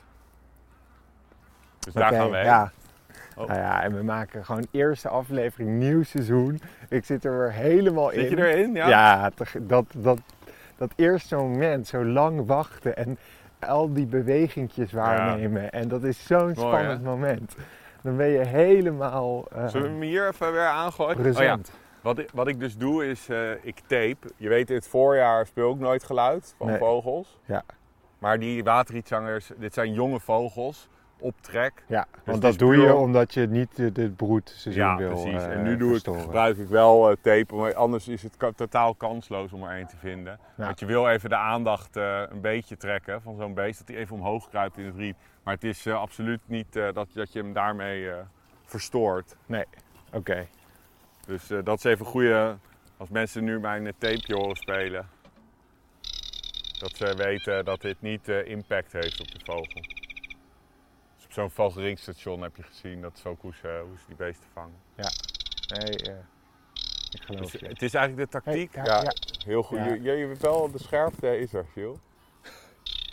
[1.78, 2.44] Dus daar gaan we heen.
[2.44, 2.72] Ja.
[3.36, 3.46] Oh.
[3.48, 6.60] Nou ja, en we maken gewoon eerste aflevering, nieuw seizoen.
[6.88, 8.20] Ik zit er weer helemaal in.
[8.20, 8.74] Zit je erin?
[8.74, 9.30] Ja.
[9.60, 10.18] Dat, dat,
[10.78, 13.18] dat eerste moment, zo lang wachten en
[13.58, 15.70] al die bewegingjes waarnemen.
[15.72, 17.56] En dat is zo'n spannend moment.
[18.02, 21.36] Dan ben je helemaal eh, Zullen we hem hier even weer aangooien?
[21.36, 21.58] Oh ja,
[22.00, 24.16] wat ik, wat ik dus doe is, eh, ik tape.
[24.36, 26.78] Je weet, in het voorjaar speel ik nooit geluid van Nee.
[26.78, 27.38] vogels.
[27.44, 27.62] Ja.
[28.18, 30.88] Maar die waterrietzangers, dit zijn jonge vogels
[31.88, 34.96] Ja, het want dat doe puur je om- omdat je niet de- dit broedseizoen Ja,
[34.96, 35.42] wil precies.
[35.42, 38.52] eh, en nu doe ik, gebruik ik wel eh, tape, maar anders is het ka-
[38.52, 40.38] totaal kansloos om er één te vinden.
[40.56, 40.64] Ja.
[40.64, 43.96] Want je wil even de aandacht eh, een beetje trekken van zo'n beest, dat hij
[43.96, 45.16] even omhoog kruipt in het riet.
[45.42, 48.16] Maar het is eh, absoluut niet eh, dat, dat je hem daarmee eh,
[48.64, 49.36] verstoort.
[50.12, 50.46] Oké,
[51.26, 52.56] Dus eh, dat is even een goede,
[52.96, 55.06] als mensen nu mijn eh, tapeje horen spelen,
[56.78, 59.82] dat ze weten dat dit niet eh, impact heeft op de vogel.
[61.38, 64.74] Zo'n vogelingstation heb je gezien dat zo hoe ze, hoe ze die beesten vangen.
[64.96, 66.14] nee, eh,
[67.10, 67.66] ik geloof Dus je.
[67.66, 68.74] het is eigenlijk de tactiek.
[68.74, 69.12] Hey, ja, ja, ja.
[69.44, 69.78] heel goed.
[69.78, 69.84] Ja.
[69.94, 71.98] Je, je, wel, de scherpte is er, Giel.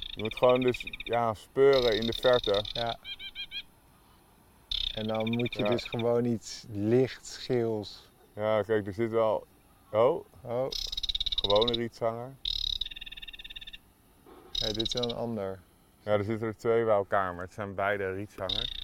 [0.05, 2.63] Je moet gewoon dus ja, speuren in de verte.
[2.73, 2.97] Ja.
[4.93, 5.69] En dan moet je Ja.
[5.69, 8.09] dus gewoon iets licht geels.
[8.35, 9.47] Ja, kijk, er zit wel...
[9.91, 10.67] Oh, Oh,
[11.35, 12.35] gewone rietzanger.
[14.61, 15.59] nee, dit is wel een ander.
[16.05, 18.83] Ja, er zitten er twee bij elkaar, maar het zijn beide rietzangers.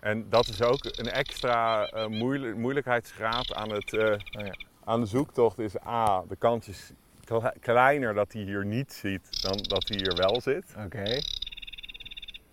[0.00, 4.54] En dat is ook een extra moeilijk- moeilijkheidsgraad aan, het, eh, Oh ja.
[4.84, 5.58] aan de zoektocht.
[5.58, 6.92] Is A, de kans is
[7.24, 10.74] kle- kleiner dat hij hier niet ziet dan dat hij hier wel zit.
[10.84, 11.18] Oké.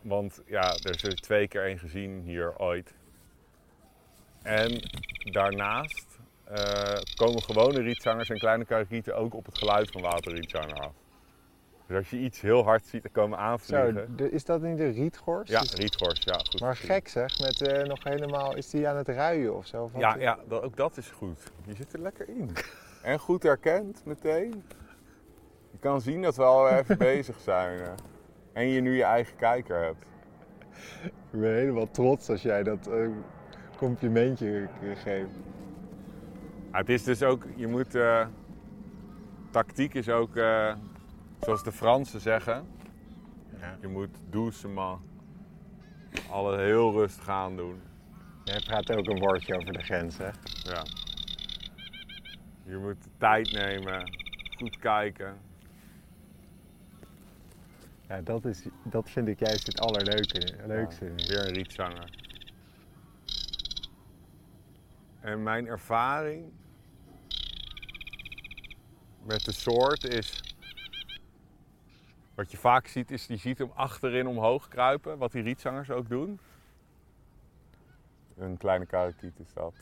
[0.01, 2.93] Want ja, er is er twee keer één gezien hier ooit.
[4.41, 4.79] En
[5.31, 6.05] daarnaast
[6.43, 10.93] eh, komen gewone rietzangers en kleine karakieten ook op het geluid van waterrietzanger af.
[11.87, 14.31] Dus als je iets heel hard ziet, dan komen aanvliegen.
[14.31, 15.49] is dat niet de rietgors?
[15.49, 16.59] Ja, rietgors, ja, goed.
[16.59, 19.83] Maar gek zeg, met eh, nog helemaal, is die aan het ruien of zo?
[19.83, 20.01] Of wat?
[20.01, 21.51] Ja, ja dat, ook dat is goed.
[21.65, 22.49] Je zit er lekker in.
[23.01, 24.63] En goed herkend meteen.
[25.71, 27.79] Je kan zien dat we al even bezig zijn.
[27.79, 27.89] eh.
[28.53, 30.05] En je nu je eigen kijker hebt.
[31.03, 33.07] Ik ben helemaal trots als jij dat eh,
[33.77, 35.33] complimentje geeft.
[36.71, 37.97] Ja, het is dus ook, je moet,
[39.51, 40.35] tactiek is ook,
[41.39, 42.67] zoals de Fransen zeggen,
[43.59, 43.77] Ja.
[43.81, 44.99] je moet doucement
[46.29, 47.81] alles heel rustig aan doen.
[48.43, 50.29] Jij praat ook een woordje over de grens, hè?
[50.63, 50.83] Ja.
[52.63, 54.11] Je moet tijd nemen,
[54.57, 55.37] goed kijken.
[58.07, 60.53] Ja, dat, is, dat vind ik juist het allerleukste.
[60.67, 61.05] Leukste.
[61.05, 62.09] weer een rietzanger.
[65.19, 66.51] En mijn ervaring
[69.25, 70.46] met de soort is.
[72.37, 76.09] Wat je vaak ziet, is die ziet hem achterin omhoog kruipen, wat die rietzangers ook
[76.09, 76.39] doen.
[78.37, 79.73] Een kleine karakiet is dat.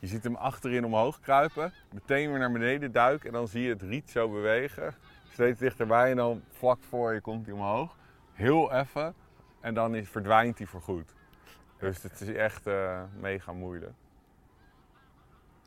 [0.00, 3.68] Je ziet hem achterin omhoog kruipen, meteen weer naar beneden duiken en dan zie je
[3.68, 4.94] het riet zo bewegen.
[5.32, 7.96] Steeds dichterbij en dan vlak voor je komt hij omhoog.
[8.32, 9.14] Heel even
[9.60, 11.14] en dan is, verdwijnt hij voorgoed.
[11.78, 13.94] Dus het is echt uh, mega moeilijk.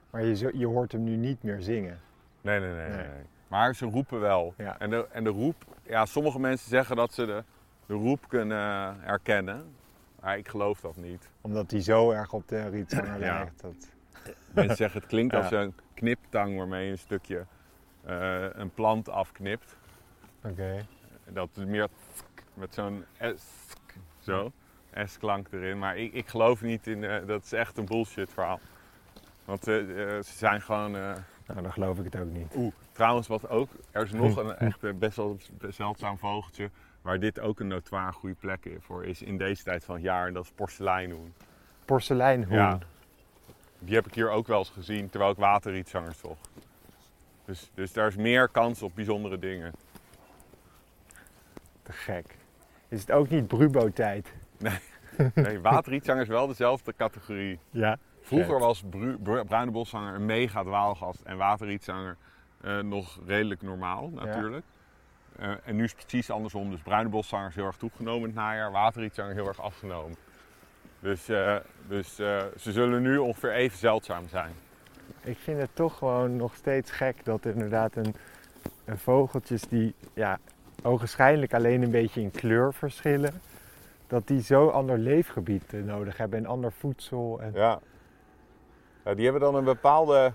[0.10, 1.99] Maar je, je hoort hem nu niet meer zingen?
[2.41, 2.89] Nee, nee, nee.
[2.89, 3.25] nee.
[3.50, 4.54] Maar ze roepen wel.
[4.58, 4.80] Ja.
[4.80, 7.44] En, de, en de roep, ja, sommige mensen zeggen dat ze de,
[7.86, 9.76] de roep kunnen herkennen.
[10.22, 11.30] Maar ik geloof dat niet.
[11.42, 13.34] Omdat hij zo erg op de rietzanger ja.
[13.38, 13.62] lijkt.
[13.62, 13.74] Dat...
[14.54, 17.46] Mensen zeggen het klinkt als een kniptang waarmee je een stukje
[18.08, 19.78] uh, een plant afknipt.
[20.44, 20.52] Oké.
[20.52, 20.86] Okay.
[21.26, 21.88] Dat is meer
[22.54, 23.44] met zo'n S,
[24.20, 24.52] zo,
[25.06, 25.80] S-klank erin.
[25.80, 28.60] Maar ik, ik geloof niet in, uh, dat is echt een bullshit verhaal.
[29.46, 30.96] Want uh, ze zijn gewoon...
[31.50, 32.56] nou, dan geloof ik het ook niet.
[32.56, 35.38] Oeh, trouwens wat ook, er is nog een echt best wel
[35.70, 36.70] zeldzaam vogeltje
[37.02, 40.28] waar dit ook een notoire goede plek voor is in deze tijd van het jaar.
[40.28, 41.34] En dat is porseleinhoen.
[41.86, 42.58] Porseleinhoen?
[42.58, 42.80] Ja.
[43.80, 46.50] Die heb ik hier ook wel eens gezien terwijl ik waterrietzangers zocht.
[47.46, 49.74] Dus, dus daar is meer kans op bijzondere dingen.
[51.84, 52.38] Te gek.
[52.88, 54.34] Is het ook niet Brubo-tijd?
[54.58, 54.80] Nee,
[55.34, 57.60] nee waterrietzangers wel dezelfde categorie.
[57.70, 57.98] Ja.
[58.30, 58.84] Vroeger was
[59.48, 62.18] bruine boszanger een mega dwaalgast en waterrietzanger
[62.62, 64.65] uh, nog redelijk normaal natuurlijk.
[65.39, 66.70] Uh, en nu is het precies andersom.
[66.70, 70.18] Dus bruine boszanger is heel erg toegenomen in het najaar, waterrietzanger heel erg afgenomen.
[71.00, 71.56] Dus, uh,
[71.88, 74.52] dus ze zullen nu ongeveer even zeldzaam zijn.
[75.22, 78.15] Ik vind het toch gewoon nog steeds gek dat er inderdaad een,
[78.86, 80.39] een vogeltjes die ja,
[80.84, 83.42] ogenschijnlijk alleen een beetje in kleur verschillen,
[84.08, 87.42] dat die zo ander leefgebied nodig hebben en ander voedsel.
[87.42, 87.52] En...
[87.54, 87.80] Ja.
[89.10, 89.15] Ja.
[89.15, 90.34] die hebben dan een bepaalde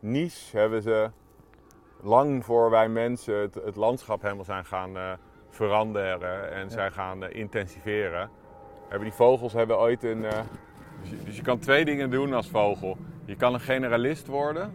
[0.00, 1.10] niche, hebben ze
[2.02, 5.12] lang voor wij mensen het, het landschap helemaal zijn gaan uh,
[5.48, 8.30] veranderen en zijn gaan uh, intensiveren.
[8.88, 10.22] Hebben die vogels hebben ooit een.
[10.22, 10.30] Uh,
[11.00, 12.96] dus, je, dus, je, kan twee dingen doen als vogel.
[13.24, 14.72] Je kan een generalist worden,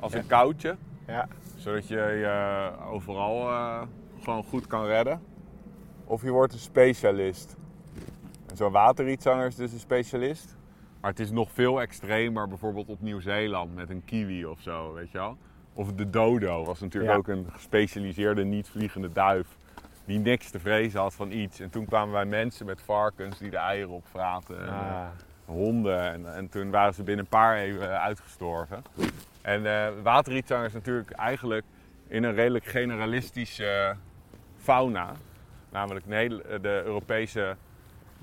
[0.00, 0.76] als een koutje.
[1.06, 1.28] Ja.
[1.56, 3.48] Zodat je je overal
[4.20, 5.22] gewoon goed kan redden.
[6.04, 7.56] Of je wordt een specialist.
[8.46, 10.56] En zo'n waterrietzanger is dus een specialist.
[11.02, 15.10] Maar het is nog veel extremer, bijvoorbeeld op Nieuw-Zeeland met een kiwi of zo, weet
[15.10, 15.36] je wel.
[15.72, 19.46] Of de dodo was natuurlijk ook een gespecialiseerde niet-vliegende duif.
[20.04, 21.60] Die niks te vrezen had van iets.
[21.60, 24.62] En toen kwamen wij mensen met varkens die de eieren opvraten.
[24.62, 25.06] En, ah.
[25.44, 26.12] honden.
[26.12, 28.82] En, en, toen waren ze binnen een paar even uitgestorven.
[29.42, 31.64] En uh, waterrietzanger is natuurlijk eigenlijk
[32.08, 33.96] in een redelijk generalistische
[34.56, 35.12] fauna.
[35.70, 36.06] Namelijk
[36.62, 37.56] de Europese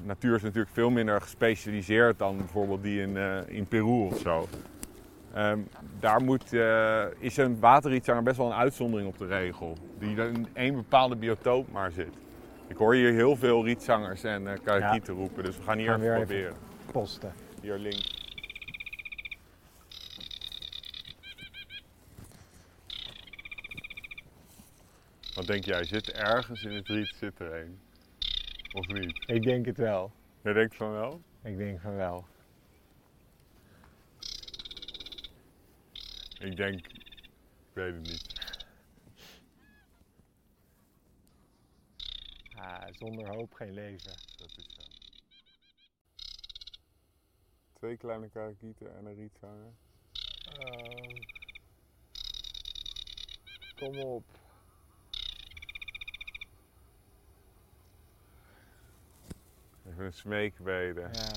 [0.04, 4.48] natuur is natuurlijk veel minder gespecialiseerd dan bijvoorbeeld die in, uh, in Peru of zo.
[5.38, 5.68] Um,
[6.00, 9.78] daar moet, uh, is een waterrietzanger best wel een uitzondering op de regel.
[10.00, 12.14] Die in één bepaalde biotoop maar zit.
[12.68, 15.20] Ik hoor hier heel veel rietzangers en uh, karakieten ja.
[15.20, 16.52] roepen, dus we gaan hier gaan even proberen.
[16.52, 17.34] Even posten.
[17.62, 18.02] Hier link.
[25.36, 27.80] Wat denk jij, zit ergens in het riet zit er een?
[28.74, 29.30] Of niet?
[29.30, 30.12] Ik denk het wel.
[30.44, 31.22] Je denkt van wel?
[31.44, 32.26] Ik denk van wel.
[36.40, 38.38] Ik denk, ik weet het niet.
[42.56, 44.14] Ah, zonder hoop geen leven.
[44.38, 44.82] Dat is zo.
[47.74, 49.74] Twee kleine karakieten en een rietzanger.
[50.60, 51.24] Uh,
[53.76, 54.24] kom op.
[60.00, 61.02] Even een smeekbede.
[61.12, 61.32] Ja.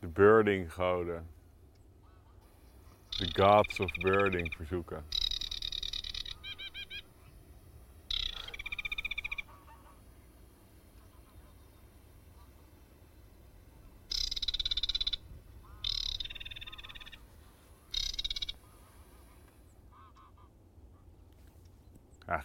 [0.00, 1.26] de birding goden.
[3.08, 5.04] De gods of birding verzoeken.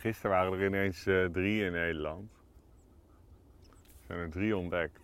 [0.06, 2.30] Gisteren waren er ineens uh, drie in Nederland.
[4.00, 5.00] Er zijn er drie ontdekt.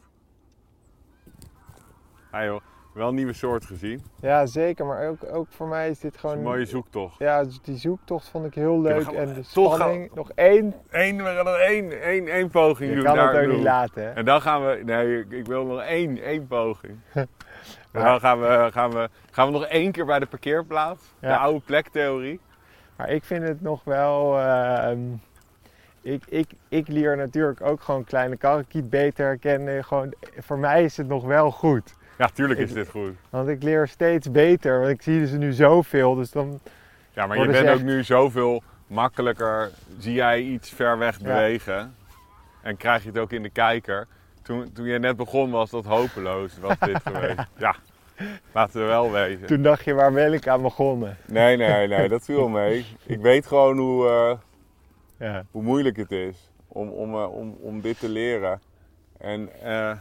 [2.31, 2.61] Joh,
[2.93, 4.03] Wel een nieuwe soort gezien.
[4.19, 4.85] Ja, zeker.
[4.85, 6.35] Maar ook, ook voor mij is dit gewoon...
[6.35, 7.19] is een mooie zoektocht.
[7.19, 9.07] Ja, dus die zoektocht vond ik heel leuk.
[9.07, 10.13] en de toch spanning.
[10.13, 10.73] Nog één.
[10.89, 13.05] Eén, we gaan nog één, één, één poging Je doen.
[13.05, 13.55] kan daar het ook doen.
[13.55, 14.11] niet laten, hè?
[14.11, 16.99] En dan gaan we, nee, ik, wil nog één, één poging.
[17.91, 21.13] en dan gaan we, gaan, we, gaan we nog één keer bij de parkeerplaats.
[21.19, 22.39] De oude plektheorie.
[22.95, 24.39] Maar ik vind het nog wel.
[24.39, 24.99] ehm,
[26.01, 29.83] ik, ik, ik leer natuurlijk ook gewoon kleine karrekiet beter herkennen.
[29.83, 31.93] Gewoon, voor mij is het nog wel goed.
[32.17, 33.13] Ja, tuurlijk is Ik- dit goed.
[33.29, 34.79] Want ik leer steeds beter.
[34.79, 36.15] Want ik zie ze nu zoveel.
[36.15, 36.59] Dus dan.
[37.11, 39.69] Ja, maar je bent ook nu zoveel makkelijker.
[39.97, 41.23] Zie jij iets ver weg Ja.
[41.23, 41.95] bewegen.
[42.61, 44.07] En krijg je het ook in de kijker.
[44.41, 46.57] Toen, toen je net begon was dat hopeloos.
[46.59, 47.39] Was dit geweest.
[47.57, 47.75] Ja,
[48.53, 49.47] laten we wel weten.
[49.47, 51.17] Toen dacht je, waar ben ik aan begonnen?
[51.25, 52.85] Nee, nee, nee, dat viel mee.
[53.05, 54.37] Ik weet gewoon hoe, eh,
[55.27, 55.43] Ja.
[55.51, 58.61] hoe moeilijk het is om, om, eh, om, om dit te leren.
[59.17, 59.91] En eh,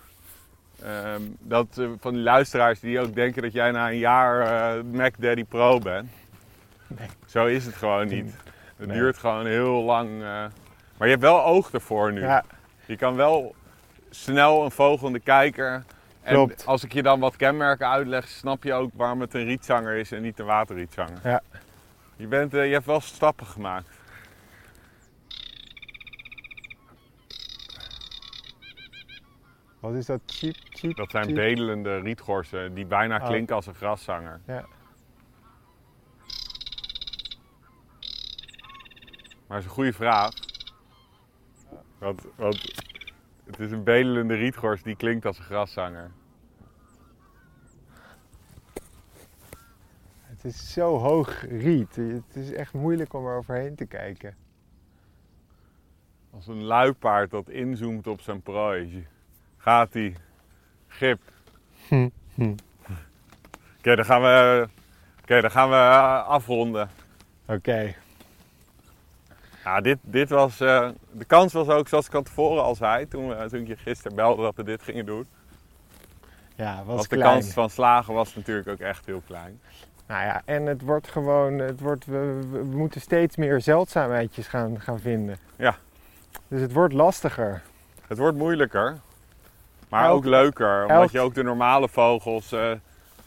[0.83, 1.67] ehm, dat
[2.01, 6.09] van die luisteraars die ook denken dat jij na een jaar Mac Daddy Pro bent.
[6.87, 7.09] Nee.
[7.27, 8.35] Zo is het gewoon niet.
[8.77, 8.99] Het Nee.
[8.99, 10.19] duurt gewoon heel lang.
[10.97, 12.21] maar je hebt wel oog ervoor nu.
[12.21, 12.45] ja,
[12.87, 13.55] Je kan wel
[14.11, 15.13] snel een vogel in
[16.31, 19.97] En als ik je dan wat kenmerken uitleg, snap je ook waarom het een rietzanger
[19.97, 21.19] is en niet een waterrietzanger.
[21.25, 21.43] Ja.
[22.17, 23.99] Je, bent, eh, je hebt wel stappen gemaakt.
[29.81, 30.21] wat is dat?
[30.27, 33.27] Cheap, cheap, Dat zijn bedelende rietgorsen die bijna Oh.
[33.27, 34.41] klinken als een graszanger.
[34.47, 34.65] Ja.
[39.47, 40.33] Maar dat is een goede vraag.
[41.99, 42.61] Want, want
[43.47, 46.11] het is een bedelende rietgors die klinkt als een graszanger.
[50.43, 51.97] Het is zo hoog riet.
[51.97, 54.37] Het is echt moeilijk om er overheen te kijken.
[56.31, 59.07] Als een luipaard dat inzoomt op zijn prooi.
[59.57, 60.17] Gaat hij.
[60.89, 61.21] Gip.
[61.89, 62.55] Hm, hm.
[63.79, 64.69] Oké, dan gaan we,
[65.23, 66.91] oké, dan gaan we eh, afronden.
[67.47, 67.95] Oké.
[69.65, 73.09] Ja, dit, dit was, eh, de kans was ook zoals ik van tevoren al zei,
[73.09, 75.27] toen, we- toen ik je gisteren belde dat we dit gingen doen.
[76.57, 77.33] Ja, was Was de klein.
[77.41, 79.61] kans van slagen was natuurlijk ook echt heel klein.
[80.11, 82.41] Nou ja, en het wordt gewoon, het wordt, we,
[82.71, 85.37] moeten steeds meer zeldzaamheidjes gaan, gaan vinden.
[85.57, 85.77] Ja.
[86.49, 87.63] Dus het wordt lastiger.
[88.07, 88.97] Het wordt moeilijker,
[89.89, 90.83] maar Elk- ook leuker.
[90.83, 92.71] Omdat elk- je ook de normale vogels, eh,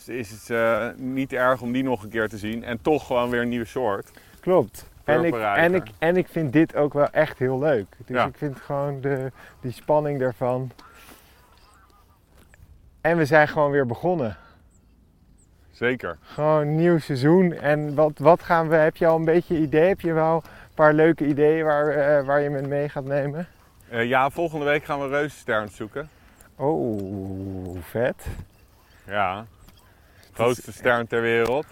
[0.06, 2.64] is het eh, niet erg om die nog een keer te zien.
[2.64, 4.12] En toch gewoon weer een nieuwe soort.
[4.40, 4.86] Klopt.
[5.04, 7.86] En ik, en, ik, en ik vind dit ook wel echt heel leuk.
[7.98, 8.26] Dus Ja.
[8.26, 9.32] ik vind gewoon de,
[9.62, 10.72] die spanning daarvan.
[13.02, 14.38] En we zijn gewoon weer begonnen.
[15.84, 16.18] Zeker.
[16.22, 17.54] Gewoon een nieuw seizoen.
[17.54, 19.88] En wat, wat gaan we, heb je al een beetje idee?
[19.88, 23.48] Heb je wel een paar leuke ideeën waar, eh, waar je me mee gaat nemen?
[23.90, 26.10] Eh, ja, volgende week gaan we reuzensterns zoeken.
[26.56, 28.28] Oh, vet.
[29.06, 29.46] Ja,
[30.34, 31.66] grootste stern ter wereld.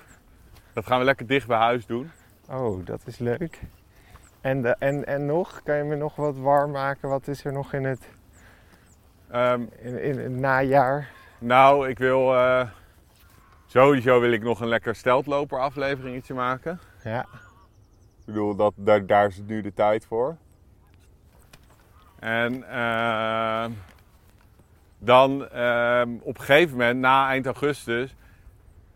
[0.74, 2.12] Dat gaan we lekker dicht bij huis doen.
[2.50, 3.60] Oh, dat is leuk.
[4.42, 7.10] En, de, en, en nog, kan je me nog wat warm maken?
[7.10, 8.08] Wat is er nog in het,
[9.32, 11.10] Ehm, in, in het najaar?
[11.40, 12.68] nou, ik wil eh,
[13.72, 16.80] sowieso wil ik nog een lekker steltloper afleveringetje maken.
[17.04, 17.26] Ja,
[18.20, 20.38] Ik bedoel, dat, daar, daar is nu de tijd voor.
[22.20, 23.72] En ehm,
[24.98, 28.16] dan ehm, op een gegeven moment, na eind augustus,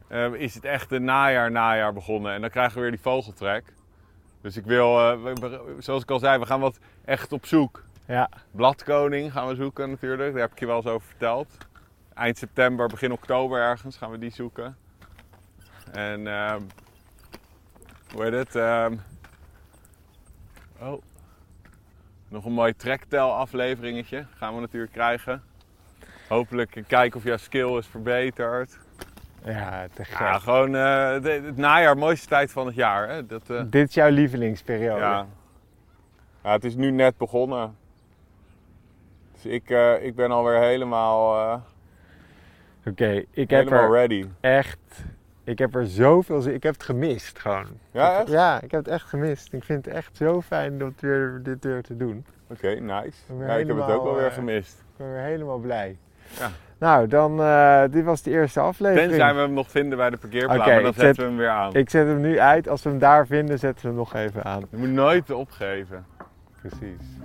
[0.07, 2.33] ehm, is het echt de najaar, najaar begonnen.
[2.33, 3.73] En dan krijgen we weer die vogeltrek.
[4.41, 5.33] Dus ik wil, eh,
[5.79, 7.83] zoals ik al zei, we gaan wat echt op zoek.
[8.07, 11.57] ja, Bladkoning gaan we zoeken natuurlijk, daar heb ik je wel eens over verteld.
[12.15, 14.77] Eind september, begin oktober ergens gaan we die zoeken.
[15.91, 16.61] En ehm,
[18.13, 18.55] hoe heet het?
[18.55, 18.95] ehm,
[20.79, 21.01] oh,
[22.27, 25.43] nog een mooi trektel afleveringetje gaan we natuurlijk krijgen.
[26.27, 28.77] Hopelijk kijken of jouw skill is verbeterd.
[29.43, 30.19] ja, te gek.
[30.19, 33.09] Ja, gewoon eh, het najaar, mooiste tijd van het jaar.
[33.09, 33.25] Hè?
[33.25, 34.99] Dat, eh, Dit is jouw lievelingsperiode.
[34.99, 35.27] ja.
[36.43, 37.77] ja, het is nu net begonnen.
[39.33, 41.63] Dus ik, eh, ik ben alweer helemaal,
[42.89, 44.25] Oké, ik heb helemaal er ready.
[44.39, 45.05] echt,
[45.43, 47.67] ik heb er zoveel zin Ik heb het gemist gewoon.
[47.91, 48.29] Ja, echt?
[48.29, 49.53] Ja, ik heb het echt gemist.
[49.53, 52.25] Ik vind het echt zo fijn om weer, dit weer te doen.
[52.49, 53.11] Oké, nice.
[53.37, 54.79] weer Ja, ik heb het ook wel weer eh, gemist.
[54.79, 55.97] Ik ben weer helemaal blij.
[56.39, 56.49] Ja.
[56.77, 59.09] Nou, dan, eh, dit was de eerste aflevering.
[59.09, 61.37] Tenzij we hem nog vinden bij de parkeerplaats, maar dan ik zetten zet- we hem
[61.37, 61.73] weer aan.
[61.73, 62.67] Ik zet hem nu uit.
[62.69, 64.63] Als we hem daar vinden, zetten we hem nog even aan.
[64.69, 66.05] Je moet nooit opgeven.
[66.61, 67.17] Precies.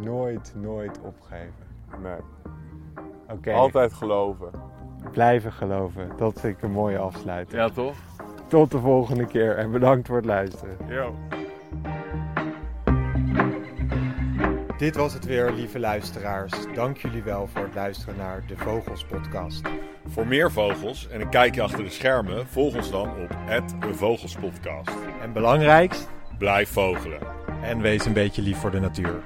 [0.00, 1.61] Nooit, nooit opgeven.
[2.02, 2.20] Nee.
[3.36, 4.50] Oké, Altijd geloven.
[5.12, 6.08] blijven geloven.
[6.16, 7.60] Dat vind ik een mooie afsluiting.
[7.62, 7.96] Ja, toch?
[8.48, 10.76] Tot de volgende keer en bedankt voor het luisteren.
[10.88, 11.14] Yo.
[14.78, 16.52] Dit was het weer, lieve luisteraars.
[16.74, 19.62] Dank jullie wel voor het luisteren naar de Vogels Podcast.
[20.06, 23.28] Voor meer vogels en een kijkje achter de schermen, volg ons dan op
[23.80, 24.96] de Vogelspodcast.
[25.22, 27.18] En belangrijkst, Blijf vogelen.
[27.62, 29.22] en wees een beetje lief voor de natuur.